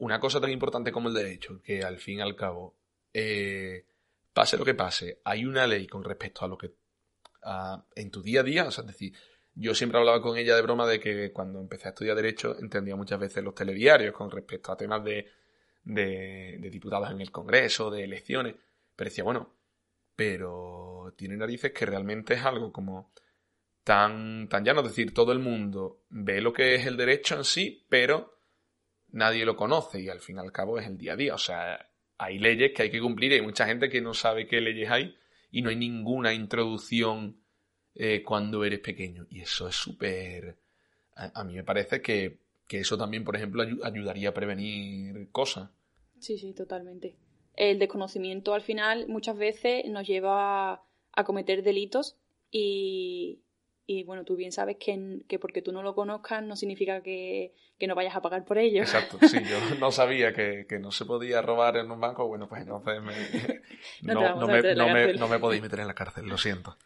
[0.00, 2.76] una cosa tan importante como el derecho, que al fin y al cabo,
[3.12, 3.86] eh,
[4.32, 6.74] pase lo que pase, hay una ley con respecto a lo que
[7.96, 9.14] en tu día a día, o sea, es decir,
[9.54, 12.96] yo siempre hablaba con ella de broma de que cuando empecé a estudiar Derecho entendía
[12.96, 15.26] muchas veces los telediarios con respecto a temas de,
[15.84, 18.54] de, diputados en el Congreso, de elecciones.
[18.94, 19.54] Pero decía, bueno,
[20.14, 23.12] pero tiene narices que realmente es algo como
[23.84, 24.80] tan, tan llano.
[24.80, 28.39] Es decir, todo el mundo ve lo que es el derecho en sí, pero
[29.12, 31.34] nadie lo conoce y al fin y al cabo es el día a día.
[31.34, 34.46] O sea, hay leyes que hay que cumplir y hay mucha gente que no sabe
[34.46, 35.16] qué leyes hay
[35.50, 37.40] y no hay ninguna introducción
[37.94, 39.26] eh, cuando eres pequeño.
[39.30, 40.58] Y eso es súper...
[41.14, 45.68] A, mí me parece que, eso también, por ejemplo, ayudaría a prevenir cosas.
[46.18, 47.16] Sí, sí, totalmente.
[47.56, 52.16] El desconocimiento al final muchas veces nos lleva a cometer delitos
[52.50, 53.40] y,
[53.92, 57.56] y bueno, tú bien sabes que, que, porque tú no lo conozcas no significa que,
[57.80, 58.82] no vayas a pagar por ello.
[58.82, 62.62] Exacto, sí, yo no sabía que, no se podía robar en un banco, bueno, pues
[62.62, 63.02] entonces
[64.02, 66.78] no, no me podéis meter en la cárcel, lo siento.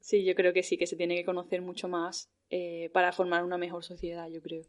[0.00, 3.42] Sí, yo creo que sí, que se tiene que conocer mucho más eh, para formar
[3.42, 4.64] una mejor sociedad, yo creo.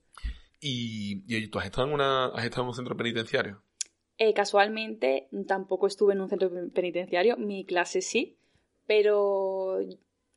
[0.62, 3.62] ¿Y, ¿Y, tú has estado, en una, has estado en un centro penitenciario?
[4.18, 8.38] Eh, casualmente tampoco estuve en un centro penitenciario, mi clase sí,
[8.88, 9.78] pero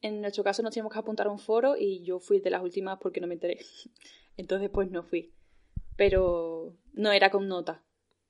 [0.00, 2.62] en nuestro caso nos teníamos que apuntar a un foro y yo fui de las
[2.62, 3.58] últimas porque no me enteré.
[4.37, 5.32] Entonces pues no fui.
[5.96, 7.82] Pero no era con nota.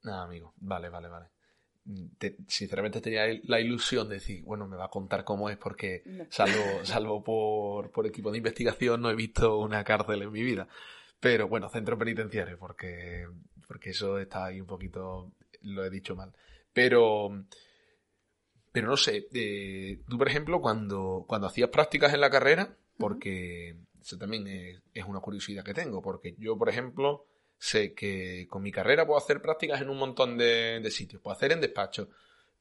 [0.02, 0.54] Nada, amigo.
[0.57, 1.26] Vale, vale, vale.
[2.46, 6.62] sinceramente tenía la ilusión de decir, bueno, me va a contar cómo es porque salvo,
[6.85, 10.68] salvo por, por equipo de investigación no he visto una cárcel en mi vida.
[11.20, 13.26] Pero bueno, centro penitenciario, porque,
[13.66, 16.33] porque eso está ahí un poquito, lo he dicho mal.
[16.72, 17.44] Pero,
[18.79, 23.75] pero no sé, eh, tú por ejemplo, cuando, cuando hacías prácticas en la carrera, porque
[24.01, 24.47] eso también
[24.95, 27.27] es, una curiosidad que tengo, porque yo por ejemplo
[27.59, 31.37] sé que con mi carrera puedo hacer prácticas en un montón de, de sitios, puedo
[31.37, 32.07] hacer en despachos,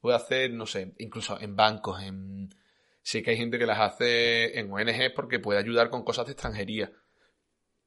[0.00, 2.52] puedo hacer, no sé, incluso en bancos, en...
[3.00, 6.32] Sé que hay gente que las hace en ONG porque puede ayudar con cosas de
[6.32, 6.90] extranjería.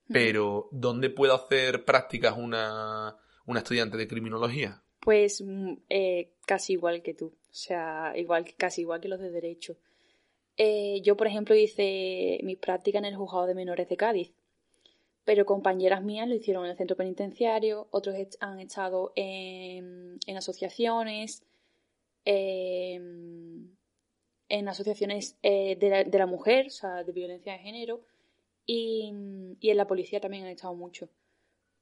[0.08, 3.18] Pero ¿dónde puede hacer prácticas una,
[3.58, 4.82] estudiante de criminología?
[5.02, 9.32] Pues mm, eh, casi igual que tú, o sea, igual, casi igual que los de
[9.32, 9.78] derecho.
[10.58, 14.34] Eh, yo, por ejemplo, hice mis prácticas en el juzgado de menores de Cádiz,
[15.26, 21.44] pero compañeras mías lo hicieron en el centro penitenciario, otros han estado en, asociaciones,
[22.26, 23.76] em,
[24.50, 28.02] en asociaciones eh, de, la, de la mujer, o sea, de violencia de género,
[28.66, 31.10] y, en la policía también han estado mucho.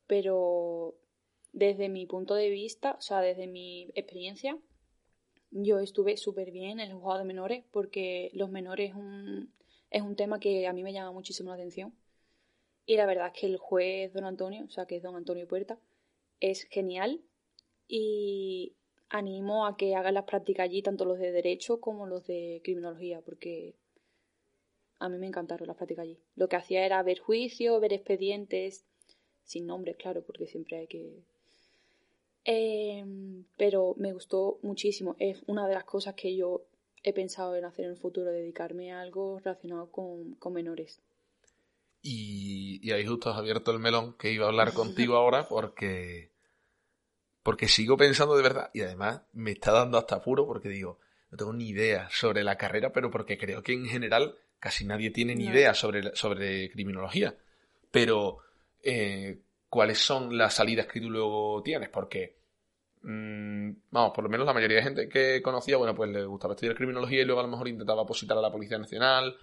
[0.08, 0.96] Pero
[1.54, 4.58] desde mi punto de vista, o sea, desde mi experiencia,
[5.52, 9.54] yo estuve súper bien en el juzgado de menores porque los menores es un,
[9.90, 11.94] es un tema que a mí me llama muchísimo la atención.
[12.86, 15.48] Y la verdad es que el juez don Antonio, o sea, que es don Antonio
[15.48, 15.80] Puerta,
[16.40, 17.22] es genial
[17.88, 18.76] y
[19.10, 23.22] animo a que hagan las prácticas allí, tanto los de derecho como los de criminología,
[23.22, 23.76] porque
[25.00, 26.20] a mí me encantaron las prácticas allí.
[26.36, 28.86] Lo que hacía era ver juicios, ver expedientes,
[29.44, 31.24] sin nombres, claro, porque siempre hay que...
[32.44, 35.16] Em, pero me gustó muchísimo.
[35.20, 36.66] Es una de las cosas que yo
[37.04, 41.02] he pensado en hacer en el futuro, dedicarme a algo relacionado con, menores.
[42.02, 46.32] Y, y, ahí justo has abierto el melón que iba a hablar contigo ahora porque,
[47.44, 51.00] porque sigo pensando de verdad y además me está dando hasta apuro porque digo,
[51.32, 55.12] no tengo ni idea sobre la carrera, pero porque creo que en general casi nadie
[55.12, 57.38] tiene ni idea sobre, sobre criminología.
[57.92, 58.40] Pero,
[58.84, 59.40] eh,
[59.70, 61.90] ¿cuáles son las salidas que tú luego tienes?
[61.90, 62.38] Porque,
[63.04, 66.54] mm, vamos, por lo menos la mayoría de gente que conocía, bueno, pues le gustaba
[66.54, 69.38] estudiar criminología y luego a lo mejor intentaba positar a la Policía Nacional.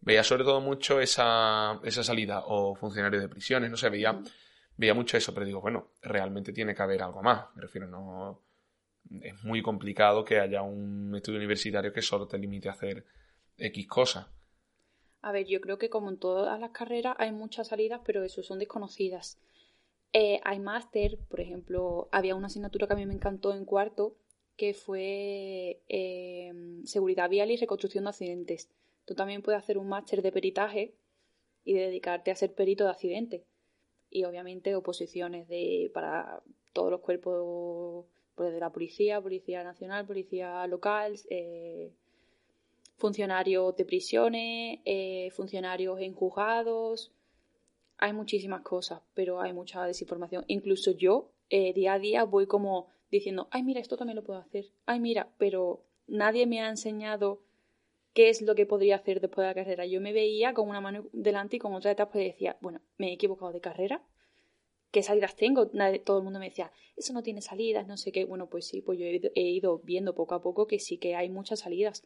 [0.00, 4.20] Veía sobre todo mucho esa, esa salida, o funcionarios de prisiones, no sé, veía,
[4.76, 7.46] veía mucho eso, pero digo, bueno, realmente tiene que haber algo más.
[7.54, 8.42] Me refiero, no.
[9.22, 13.04] Es muy complicado que haya un estudio universitario que solo te limite a hacer
[13.56, 14.26] X cosas.
[15.22, 18.42] A ver, yo creo que como en todas las carreras hay muchas salidas, pero eso
[18.42, 19.38] son desconocidas.
[20.16, 24.16] Eh, hay máster, por ejemplo, había una asignatura que a mí me encantó en cuarto,
[24.56, 28.70] que fue em, seguridad vial y reconstrucción de accidentes.
[29.06, 30.94] Tú también puedes hacer un máster de peritaje
[31.64, 33.42] y dedicarte a ser perito de accidentes.
[34.08, 40.64] Y obviamente oposiciones de, para todos los cuerpos pues, de la policía, policía nacional, policía
[40.68, 41.92] local, eh,
[42.98, 47.10] funcionarios de prisiones, eh, funcionarios en juzgados.
[47.98, 50.44] Hay muchísimas cosas, pero hay mucha desinformación.
[50.48, 54.38] Incluso yo, eh, día a día, voy como diciendo, ay, mira, esto también lo puedo
[54.38, 54.66] hacer.
[54.86, 57.40] Ay, mira, pero nadie me ha enseñado
[58.12, 59.86] qué es lo que podría hacer después de la carrera.
[59.86, 63.10] Yo me veía con una mano delante y con otra detrás, pues decía, bueno, me
[63.10, 64.02] he equivocado de carrera.
[64.90, 65.68] ¿Qué salidas tengo?
[66.04, 68.24] todo el mundo me decía, eso no tiene salidas, no sé qué.
[68.24, 71.28] Bueno, pues sí, pues yo he ido viendo poco a poco que sí que hay
[71.28, 72.04] muchas salidas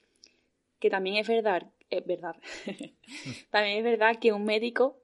[0.79, 2.37] que también es verdad, es verdad,
[3.51, 5.01] también es verdad que un médico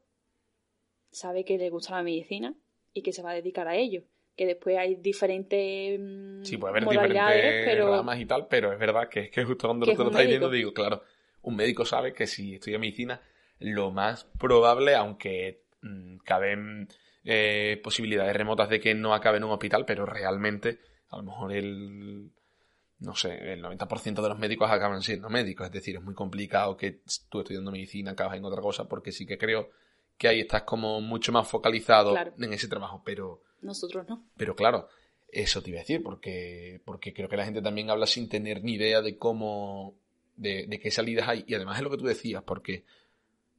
[1.15, 2.55] sabe que le gusta la medicina
[2.93, 4.03] y que se va a dedicar a ello.
[4.37, 7.91] Que después hay diferentes mm, sí, puede haber diferentes pero...
[7.91, 10.51] ramas y tal, pero es verdad que es que justo cuando lo, lo estás diciendo
[10.51, 11.03] digo, claro,
[11.43, 13.21] un médico sabe que si estudia medicina,
[13.61, 16.89] lo más probable, aunque mmm, caben
[17.23, 21.53] eh, posibilidades remotas de que no acabe en un hospital, pero realmente a lo mejor
[21.53, 22.33] el
[22.99, 26.77] no sé, el 90% de los médicos acaban siendo médicos, es decir, es muy complicado
[26.77, 29.71] que tú estudiando medicina acabas en otra cosa, porque sí que creo
[30.19, 33.43] que ahí estás como mucho más focalizado en ese trabajo, pero...
[33.63, 34.27] Nosotros no.
[34.37, 34.89] Pero claro,
[35.29, 38.63] eso te iba a decir, porque, porque creo que la gente también habla sin tener
[38.63, 39.95] ni idea de cómo,
[40.37, 42.85] de, de qué salidas hay, y además es lo que tú decías, porque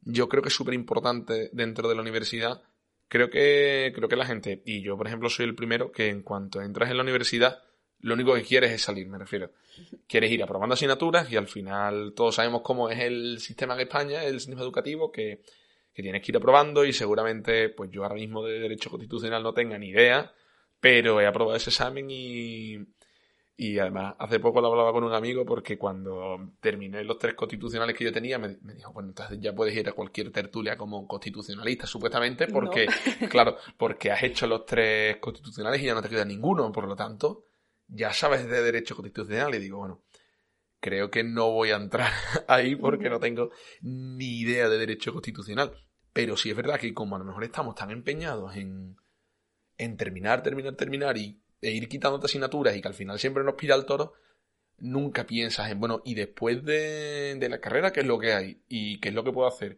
[0.02, 2.62] yo creo que es súper importante dentro de la universidad,
[3.08, 6.22] creo que, creo que la gente, y yo por ejemplo soy el primero, que en
[6.22, 7.62] cuanto entras en la universidad,
[8.00, 9.50] lo único que quieres es salir, me refiero.
[10.06, 14.22] Quieres ir aprobando asignaturas y al final todos sabemos cómo es el sistema en España,
[14.22, 15.40] el sistema educativo, que,
[16.02, 19.78] tienes que ir aprobando y seguramente, pues yo ahora mismo de Derecho Constitucional no tenga
[19.78, 20.32] ni idea,
[20.80, 22.76] Pero he aprobado ese examen y,
[23.56, 27.96] y además hace poco lo hablaba con un amigo porque cuando terminé los tres constitucionales
[27.96, 31.86] que yo tenía me, dijo, bueno, entonces ya puedes ir a cualquier tertulia como constitucionalista,
[31.86, 32.86] supuestamente, porque,
[33.30, 36.94] claro, porque has hecho los tres constitucionales y ya no te queda ninguno, por lo
[36.94, 37.46] tanto,
[37.88, 40.02] ya sabes de derecho constitucional y digo, bueno,
[40.80, 42.12] creo que no voy a entrar
[42.48, 45.72] ahí porque no tengo ni idea de derecho constitucional.
[46.16, 48.96] Pero sí es verdad que como a lo mejor estamos tan empeñados en,
[49.98, 53.74] terminar, terminar, terminar y, e ir quitando asignaturas y que al final siempre nos pira
[53.74, 54.14] el toro,
[54.78, 58.62] nunca piensas en, bueno, y después de, de la carrera, ¿qué es lo que hay?
[58.66, 59.76] ¿Y qué es lo que puedo hacer?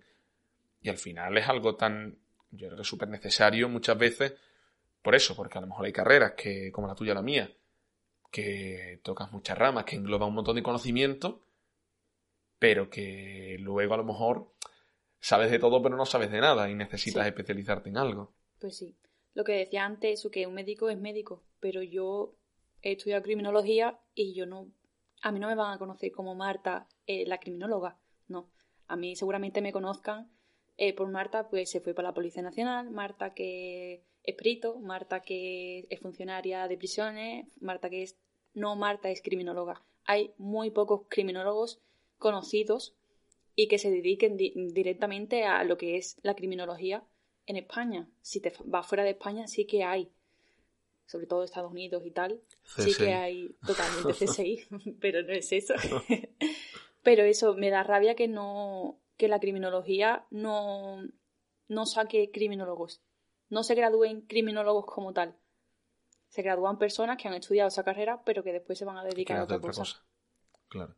[0.81, 2.17] Y al final es algo tan,
[2.53, 4.35] yo creo que súper necesario muchas veces,
[5.03, 7.53] por eso, porque a lo mejor hay carreras que, como la tuya o la mía,
[8.31, 11.43] que tocas muchas ramas, que engloba un montón de conocimiento,
[12.61, 14.53] pero que luego a lo mejor
[15.21, 18.35] sabes de todo pero no sabes de nada y necesitas especializarte en algo.
[18.59, 18.97] Pues sí.
[19.35, 22.35] Lo que decía antes, eso que un médico es médico, pero yo
[22.83, 24.73] he estudiado criminología y yo no,
[25.23, 28.51] a mí no me van a conocer como Marta, eh, la criminóloga, no.
[28.87, 30.31] A mí seguramente me conozcan
[30.77, 35.21] eh, por Marta, pues se fue para la Policía Nacional, Marta que es perito, Marta
[35.21, 38.19] que es funcionaria de prisiones, Marta que es...
[38.55, 39.85] No, Marta es criminóloga.
[40.05, 41.81] Hay muy pocos criminólogos
[42.17, 42.97] conocidos
[43.61, 47.03] y que se dediquen directamente a lo que es la criminología
[47.45, 48.09] en España.
[48.23, 50.13] Si te vas fuera de España sí que hay,
[51.07, 54.61] sobre todo Estados Unidos y tal, sí que hay totalmente CSI,
[55.01, 55.75] pero no es eso.
[57.03, 61.03] pero eso, me da rabia que no que la criminología no,
[61.67, 63.03] no saque criminólogos
[63.51, 65.37] no se gradúen criminólogos como tal.
[66.29, 69.39] Se gradúan personas que han estudiado esa carrera, pero que después se van a dedicar
[69.39, 70.05] a otra, cosa.
[70.69, 70.95] Claro.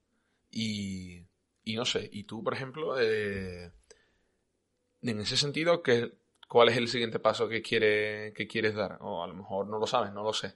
[0.50, 1.29] Y,
[1.64, 3.72] y, no sé, y tú, por ejemplo, eh,
[5.02, 6.12] en ese sentido, ¿qué,
[6.48, 8.98] ¿cuál es el siguiente paso que, quiere, que quieres dar?
[9.00, 10.54] O a lo mejor no lo sabes, no lo sé.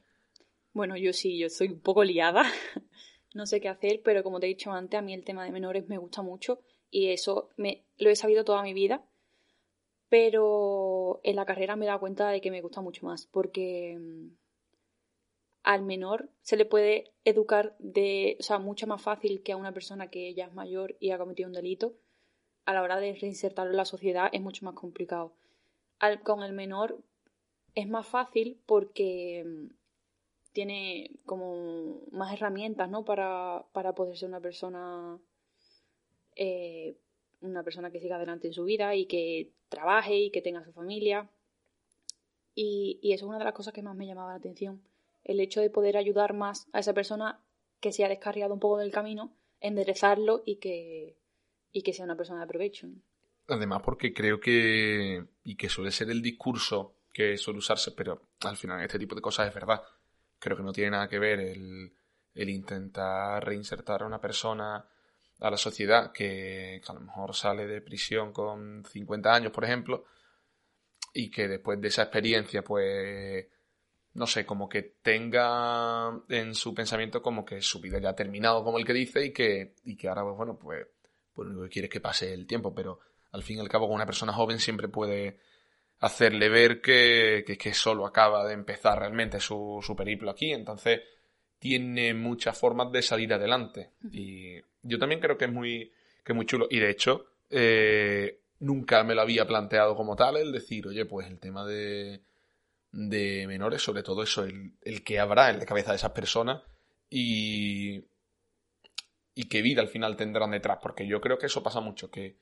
[0.72, 2.44] Bueno, yo sí, yo soy un poco liada.
[3.34, 5.52] no sé qué hacer, pero como te he dicho antes, a mí el tema de
[5.52, 9.04] menores me gusta mucho y eso me, lo he sabido toda mi vida
[10.14, 13.98] pero en la carrera me he dado cuenta de que me gusta mucho más porque
[13.98, 14.28] mm,
[15.64, 19.72] al menor se le puede educar de, o sea, mucho más fácil que a una
[19.72, 21.94] persona que ya es mayor y ha cometido un delito.
[22.66, 25.32] A la hora de reinsertarlo en la sociedad es mucho más complicado.
[26.22, 26.98] con el menor
[27.74, 29.74] es más fácil porque mm,
[30.52, 33.04] tiene como más herramientas, ¿no?
[33.04, 35.18] Para, para poder ser una persona
[36.36, 36.96] eh,
[37.40, 40.72] una persona que siga adelante en su vida y que trabaje y que tenga su
[40.72, 41.28] familia.
[42.54, 44.80] Y, eso es una de las cosas que más me llamaba la atención.
[45.24, 47.40] El hecho de poder ayudar más a esa persona
[47.80, 51.18] que se ha descarriado un poco del camino, enderezarlo y que,
[51.72, 52.88] y que sea una persona de provecho.
[53.48, 58.56] Además, porque creo que, y que suele ser el discurso que suele usarse, pero al
[58.56, 59.82] final este tipo de cosas es verdad.
[60.38, 61.92] Creo que no tiene nada que ver el,
[62.34, 64.86] el intentar reinsertar a una persona
[65.40, 70.04] a la sociedad que, a lo mejor sale de prisión con 50 años, por ejemplo,
[71.12, 73.46] y que después de esa experiencia, pues,
[74.14, 78.62] no sé, como que tenga en su pensamiento como que su vida ya ha terminado,
[78.64, 80.86] como el que dice, y que, y que ahora, pues, bueno, pues,
[81.32, 83.00] pues lo único que quiere es que pase el tiempo, pero
[83.32, 85.38] al fin y al cabo con una persona joven siempre puede
[85.98, 91.00] hacerle ver que, que, que solo acaba de empezar realmente su, su periplo aquí, entonces
[91.58, 93.92] tiene muchas formas de salir adelante.
[94.12, 95.90] Y yo también creo que es muy,
[96.22, 96.66] que muy chulo.
[96.70, 101.26] Y de hecho, eh, nunca me lo había planteado como tal el decir, oye, pues
[101.26, 102.20] el tema de,
[102.94, 106.62] de menores, sobre todo eso, el, el que habrá en la cabeza de esas personas
[107.10, 108.04] y,
[109.34, 110.78] y qué vida al final tendrán detrás.
[110.82, 112.38] Porque yo creo que eso pasa mucho, que,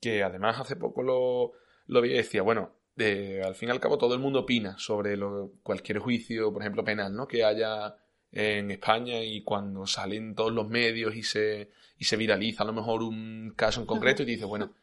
[0.00, 1.52] que además hace poco lo,
[1.86, 4.78] lo vi y decía, bueno, eh, al fin y al cabo todo el mundo opina
[4.78, 7.26] sobre lo, cualquier juicio, por ejemplo, penal, ¿no?
[7.26, 7.96] Que haya
[8.30, 12.72] en España y cuando salen todos los medios y se, y se viraliza a lo
[12.72, 14.74] mejor un caso en concreto y dices, bueno,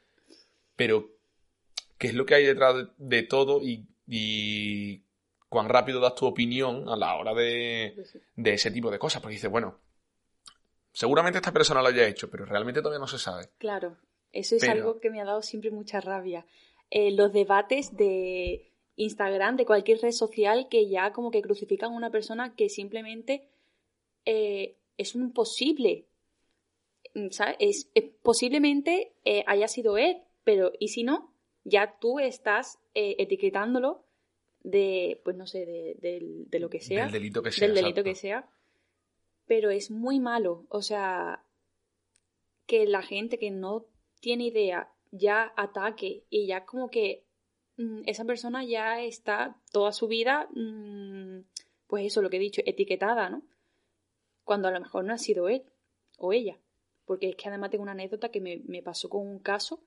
[0.76, 1.18] pero
[1.98, 5.06] ¿qué es lo que hay detrás de, todo y, y,
[5.48, 7.96] cuán rápido das tu opinión a la hora de,
[8.36, 9.22] de ese tipo de cosas?
[9.22, 9.80] Porque dices, bueno,
[10.92, 13.50] seguramente esta persona lo haya hecho, pero realmente todavía no se sabe.
[13.58, 13.98] Claro,
[14.34, 16.46] eso es algo que me ha dado siempre mucha rabia.
[16.90, 21.96] Eh, los debates de Instagram, de cualquier red social que ya como que crucifican a
[21.96, 23.48] una persona que simplemente
[24.26, 26.06] eh, es un posible.
[27.14, 27.28] Mm,
[27.60, 27.90] es,
[28.22, 31.31] posiblemente eh, haya sido él, pero ¿y si no?
[31.64, 34.06] Ya tú estás eh, etiquetándolo
[34.64, 37.04] de, pues no sé, de, lo que sea.
[37.04, 37.68] Del delito que sea.
[37.68, 38.50] Del delito que sea.
[39.48, 40.66] Pero es muy malo.
[40.70, 41.44] O sea,
[42.66, 43.86] que la gente que no
[44.20, 47.26] tiene idea ya ataque y ya como que
[47.78, 51.42] mm, esa persona ya está toda su vida, mm,
[51.88, 53.44] pues eso, lo que he dicho, etiquetada, ¿no?
[54.44, 55.64] Cuando a lo mejor no ha sido él
[56.18, 56.58] o ella.
[57.06, 59.84] Porque es que además tengo una anécdota que me, me pasó con un caso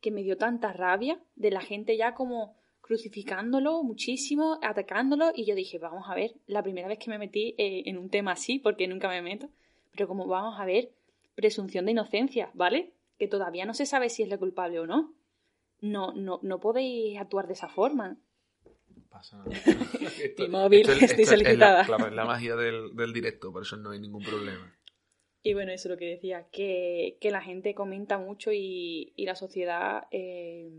[0.00, 5.54] que me dio tanta rabia de la gente ya como crucificándolo muchísimo, atacándolo, y yo
[5.54, 8.58] dije, vamos a ver, la primera vez que me metí eh, en un tema así,
[8.58, 9.48] porque nunca me meto,
[9.92, 10.90] pero como vamos a ver,
[11.36, 12.92] presunción de inocencia, ¿vale?
[13.16, 15.14] Que todavía no se sabe si es la culpable o no.
[15.80, 18.18] No, no, no podéis actuar de esa forma.
[19.08, 19.42] Pasa
[20.38, 21.82] Mi móvil, estoy solicitada.
[21.82, 24.74] Es la, magia del, del directo, por eso no hay ningún problema.
[25.42, 29.24] Y bueno, eso es lo que decía, que, que la gente comenta mucho y, y
[29.24, 30.70] la sociedad, eh,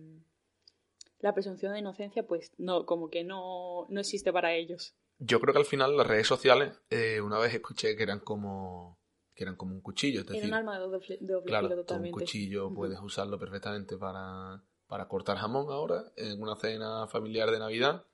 [1.19, 4.95] la presunción de inocencia, pues no, como que no, no existe para ellos.
[5.17, 8.99] Yo creo que al final las redes sociales, eh, una vez escuché que eran como
[9.33, 10.21] que eran como un cuchillo.
[10.21, 12.13] Es decir, un arma de doble, doble claro, filo totalmente.
[12.13, 17.59] un cuchillo puedes usarlo perfectamente para, para cortar jamón ahora en una cena familiar de
[17.59, 18.05] Navidad,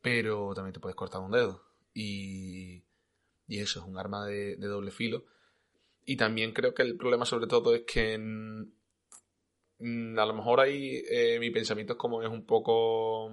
[0.00, 1.62] pero también te puedes cortar un dedo.
[1.94, 2.84] Y,
[3.46, 5.24] y eso es un arma de, de doble filo
[6.06, 11.02] y también creo que el problema sobre todo es que mm, a lo mejor ahí
[11.10, 13.30] eh, mi pensamiento es como es un poco...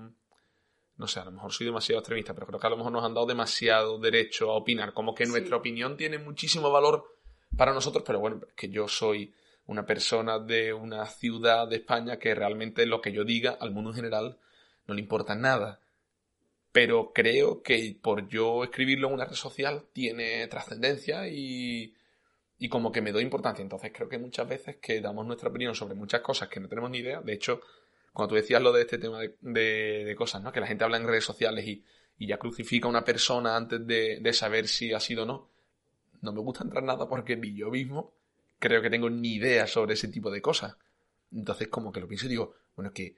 [0.95, 3.03] No sé, a lo mejor soy demasiado extremista, pero creo que a lo mejor nos
[3.03, 4.93] han dado demasiado derecho a opinar.
[4.93, 7.17] Como que nuestra opinión tiene muchísimo valor
[7.57, 9.33] para nosotros, pero bueno, es que yo soy
[9.65, 13.89] una persona de una ciudad de España que realmente lo que yo diga al mundo
[13.89, 14.37] en general
[14.85, 15.79] no le importa nada.
[16.71, 21.95] Pero creo que por yo escribirlo en una red social tiene trascendencia y,
[22.57, 23.61] y como que me doy importancia.
[23.61, 26.91] Entonces creo que muchas veces que damos nuestra opinión sobre muchas cosas que no tenemos
[26.91, 27.21] ni idea.
[27.21, 27.61] De hecho,
[28.11, 30.51] cuando tú decías lo de este tema de, de, cosas, ¿no?
[30.51, 31.83] Que la gente habla en redes sociales y,
[32.17, 35.49] y ya crucifica a una persona antes de, de, saber si ha sido o no.
[36.21, 38.13] No me gusta entrar nada porque ni yo mismo
[38.59, 40.77] creo que tengo ni idea sobre ese tipo de cosas.
[41.31, 43.17] Entonces como que lo pienso y digo, bueno, que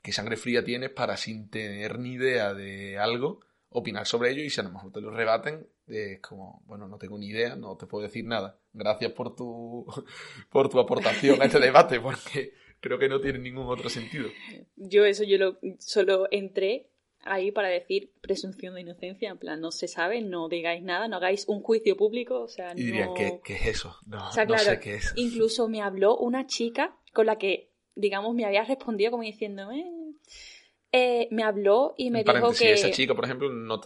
[0.00, 4.50] qué sangre fría tienes para sin tener ni idea de algo opinar sobre ello y
[4.50, 7.76] si a lo mejor te lo rebaten, es como, bueno, no tengo ni idea, no
[7.76, 8.58] te puedo decir nada.
[8.72, 9.86] Gracias por tu,
[10.50, 14.28] por tu aportación a este debate, porque creo que no tiene ningún otro sentido.
[14.76, 16.88] Yo eso, yo lo, solo entré
[17.24, 21.16] ahí para decir presunción de inocencia, en plan, no se sabe, no digáis nada, no
[21.16, 23.96] hagáis un juicio público, o sea, y dirían, ¿qué, ¿qué, es eso?
[24.06, 25.12] No, o sea, claro, sé qué es.
[25.16, 29.84] Incluso me habló una chica con la que, digamos, me había respondido como diciendo, eh,
[30.92, 32.72] eh, me habló y me dijo que...
[32.72, 33.80] esa chica, por ejemplo, no,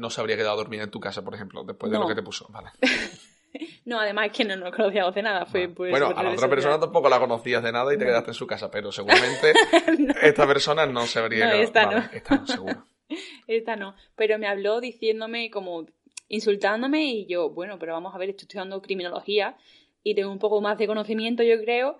[0.00, 2.22] no se habría quedado dormida en tu casa, por ejemplo, después de lo que te
[2.22, 2.48] puso.
[2.48, 2.70] Vale.
[3.84, 5.44] no, además es que no nos conocíamos de nada.
[5.44, 8.34] Fue, bueno, a la otra persona tampoco la conocías de nada y te quedaste en
[8.34, 9.52] su casa, pero seguramente
[10.22, 11.62] esta persona no se habría quedado.
[11.62, 11.98] Esta no.
[12.12, 12.86] Esta no, seguro.
[13.46, 13.94] esta no.
[14.16, 15.86] Pero me habló diciéndome como
[16.28, 19.56] insultándome y yo, bueno, pero vamos a ver, estoy estudiando criminología
[20.02, 21.98] y tengo un poco más de conocimiento, yo creo,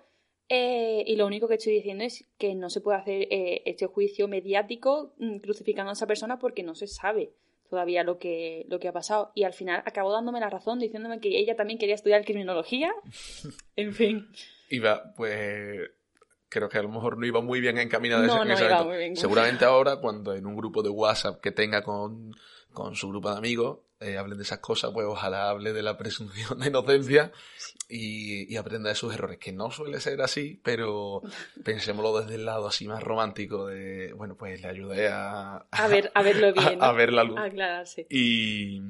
[0.48, 3.86] eh, y lo único que estoy diciendo es que no se puede hacer eh, este
[3.86, 7.32] juicio mediático mm, crucificando a esa persona porque no se sabe
[7.70, 9.30] todavía lo que, lo que ha pasado.
[9.34, 12.92] Y al final acabó dándome la razón, diciéndome que ella también quería estudiar criminología.
[13.76, 14.28] en fin.
[14.68, 15.90] Iba, pues
[16.48, 18.84] creo que a lo mejor no iba muy bien encaminada no, en ese no iba
[18.84, 19.16] muy bien.
[19.16, 22.34] Seguramente ahora, cuando en un grupo de WhatsApp que tenga con,
[22.72, 25.98] con su grupo de amigos, eh, hablen de esas cosas, pues ojalá hable de la
[25.98, 27.32] presunción de inocencia
[27.88, 31.20] y, y, aprenda de sus errores, que no suele ser así, pero
[31.64, 35.66] pensémoslo desde el lado así más romántico de, bueno, pues le ayudé a...
[35.70, 36.82] A, ver, a verlo bien.
[36.82, 37.38] A, a ver la luz.
[37.38, 38.06] A aclararse.
[38.08, 38.80] Y,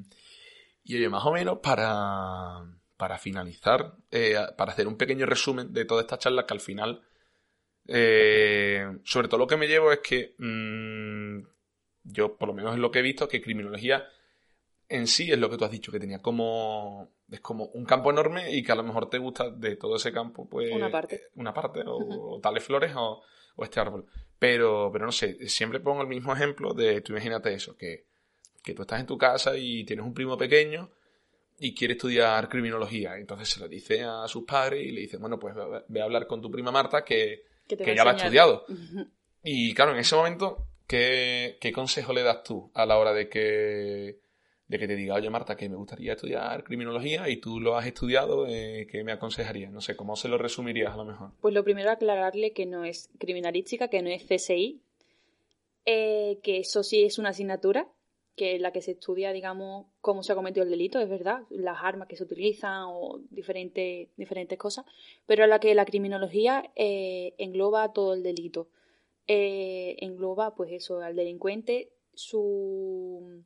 [0.84, 2.64] y oye, más o menos para,
[2.96, 7.02] para finalizar, eh, para hacer un pequeño resumen de toda esta charla que al final,
[7.88, 11.40] eh, sobre todo lo que me llevo es que mmm,
[12.04, 14.06] yo, por lo menos es lo que he visto, que criminología
[14.90, 17.08] en sí es lo que tú has dicho, que tenía como.
[17.30, 20.12] Es como un campo enorme y que a lo mejor te gusta de todo ese
[20.12, 20.72] campo, pues.
[20.72, 21.28] Una parte.
[21.36, 23.22] Una parte, o, tales flores o,
[23.54, 24.04] o, este árbol.
[24.38, 27.00] Pero, pero no sé, siempre pongo el mismo ejemplo de.
[27.02, 28.06] Tú imagínate eso, que,
[28.64, 30.90] que tú estás en tu casa y tienes un primo pequeño
[31.60, 33.16] y quiere estudiar criminología.
[33.16, 35.54] Entonces se lo dice a sus padres y le dice, bueno, pues
[35.86, 38.64] ve a hablar con tu prima Marta que, que, que ya lo ha estudiado.
[39.44, 43.28] Y claro, en ese momento, ¿qué, ¿qué consejo le das tú a la hora de
[43.28, 44.29] que
[44.70, 47.88] de que te diga, oye Marta, que me gustaría estudiar criminología y tú lo has
[47.88, 49.72] estudiado, eh, ¿qué me aconsejarías?
[49.72, 51.32] No sé, ¿cómo se lo resumirías a lo mejor?
[51.40, 54.80] Pues lo primero aclararle que no es criminalística, que no es CSI,
[55.86, 57.88] eh, que eso sí es una asignatura,
[58.36, 61.40] que es la que se estudia, digamos, cómo se ha cometido el delito, es verdad,
[61.50, 64.84] las armas que se utilizan o diferentes, diferentes cosas,
[65.26, 68.68] pero la que la criminología eh, engloba todo el delito.
[69.26, 73.44] Engloba, pues eso, al delincuente, su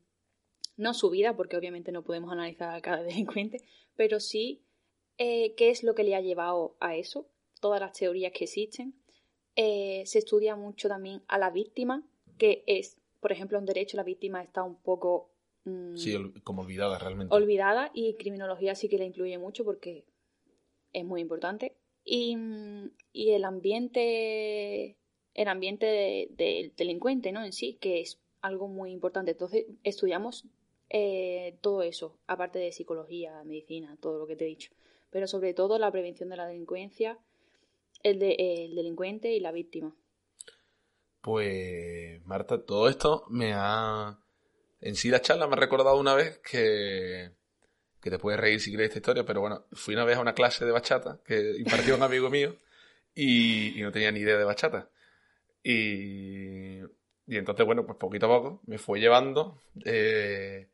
[0.77, 3.63] no su vida, porque obviamente no podemos analizar a cada delincuente,
[3.97, 4.63] pero sí
[5.19, 7.29] eh, qué es lo que le ha llevado a eso,
[7.61, 8.95] todas las teorías que existen,
[9.57, 12.03] eh, se estudia mucho también a la víctima,
[12.39, 15.31] que es, por ejemplo, en derecho la víctima está un poco...
[15.65, 17.35] Mm, sí, como olvidada realmente.
[17.35, 20.05] Olvidada y criminología sí que la incluye mucho porque
[20.93, 21.77] es muy importante.
[22.05, 22.37] Y,
[23.13, 24.99] y el ambiente,
[25.33, 27.43] el ambiente del delincuente, ¿no?
[27.45, 29.31] En sí, que es algo muy importante.
[29.31, 30.45] Entonces, estudiamos
[30.91, 34.71] eh, todo eso, aparte de psicología, medicina, todo lo que te he dicho.
[35.11, 37.19] Pero sobre todo la prevención de la delincuencia,
[38.03, 39.95] el, de, el delincuente y la víctima.
[41.21, 44.19] Pues, Marta, todo esto me ha...
[44.81, 47.33] En sí la charla me ha recordado una vez que
[48.05, 50.35] que te puedes reír si quieres esta historia, pero bueno, fui una vez a una
[50.35, 52.55] clase de bachata que impartió un amigo mío
[53.15, 54.91] y, no tenía ni idea de bachata.
[55.63, 60.69] Y, y, entonces, bueno, pues poquito a poco me fue llevando eh,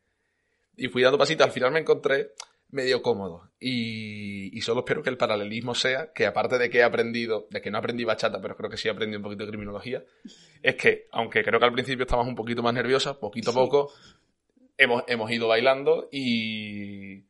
[0.80, 1.46] y fui dando pasitos.
[1.46, 2.32] Al final me encontré
[2.70, 6.82] medio cómodo y, y, solo espero que el paralelismo sea que aparte de que he
[6.84, 10.04] aprendido, de que no aprendí bachata, pero creo que sí aprendí un poquito de criminología,
[10.62, 13.92] es que aunque creo que al principio estabas un poquito más nerviosa, poquito a poco
[14.78, 17.24] hemos, hemos ido bailando y,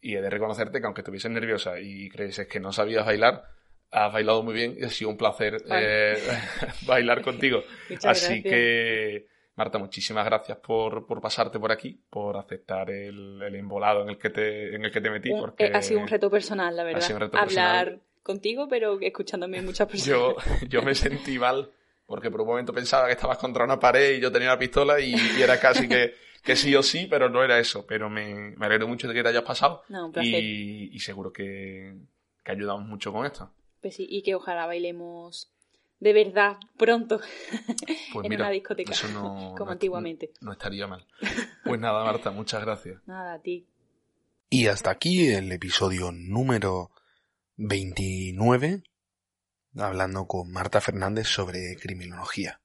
[0.00, 3.44] y he de reconocerte que aunque estuvieses nerviosa y crees que no sabías bailar,
[3.90, 6.16] has bailado muy bien y ha sido un placer eh,
[6.86, 7.62] bailar contigo.
[8.04, 9.26] Así que,
[9.60, 14.18] Marta, muchísimas gracias por, por, pasarte por aquí, por aceptar el, el, embolado en el
[14.18, 15.30] que te, en el que te metí.
[15.38, 17.30] Porque ha sido un reto personal, la verdad.
[17.34, 20.06] Hablar contigo, pero escuchándome muchas personas.
[20.08, 20.36] Yo,
[20.68, 21.70] yo me sentí mal
[22.06, 24.98] porque por un momento pensaba que estabas contra una pared y yo tenía la pistola
[24.98, 27.86] y era casi que que sí o sí, pero no era eso.
[27.86, 29.82] Pero me, me alegro mucho de que te hayas pasado.
[30.22, 31.94] Y, seguro que,
[32.42, 33.50] que ayudamos mucho con esto.
[33.80, 35.50] Pues sí, y que ojalá bailemos
[36.00, 37.20] de verdad pronto
[38.12, 38.92] pues en una discoteca
[39.56, 40.32] como antiguamente.
[40.40, 41.06] No, estaría mal.
[41.64, 43.00] Pues nada, Marta, muchas gracias.
[43.06, 43.66] Nada, a ti.
[44.48, 46.90] Y hasta aquí el episodio número
[47.56, 48.82] 29,
[49.76, 52.60] hablando con Marta Fernández sobre criminología.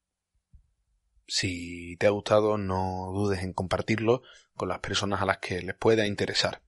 [1.28, 4.24] Si te ha gustado, no dudes en compartirlo
[4.56, 6.62] con las personas a las que les pueda interesar.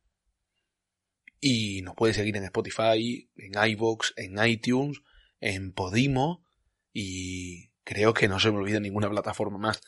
[1.40, 5.02] Y nos puedes seguir en Spotify, en iVoox, en iTunes,
[5.40, 6.47] en Podimo
[7.00, 9.84] y creo que no se me olvida ninguna plataforma más.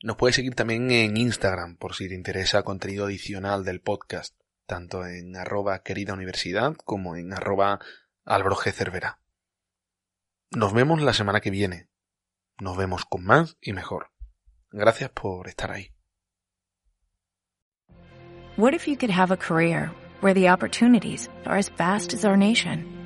[0.00, 5.04] Nos puedes seguir también en Instagram por si te interesa contenido adicional del podcast, tanto
[5.04, 7.80] en arroba querida universidad como en arroba
[8.24, 9.18] albrogecervera.
[10.52, 11.88] Nos vemos la semana que viene.
[12.60, 14.12] Nos vemos con más y mejor.
[14.70, 15.90] Gracias por estar ahí.
[18.56, 19.90] What if you could have a career
[20.20, 22.93] where the opportunities are as vast as our nation,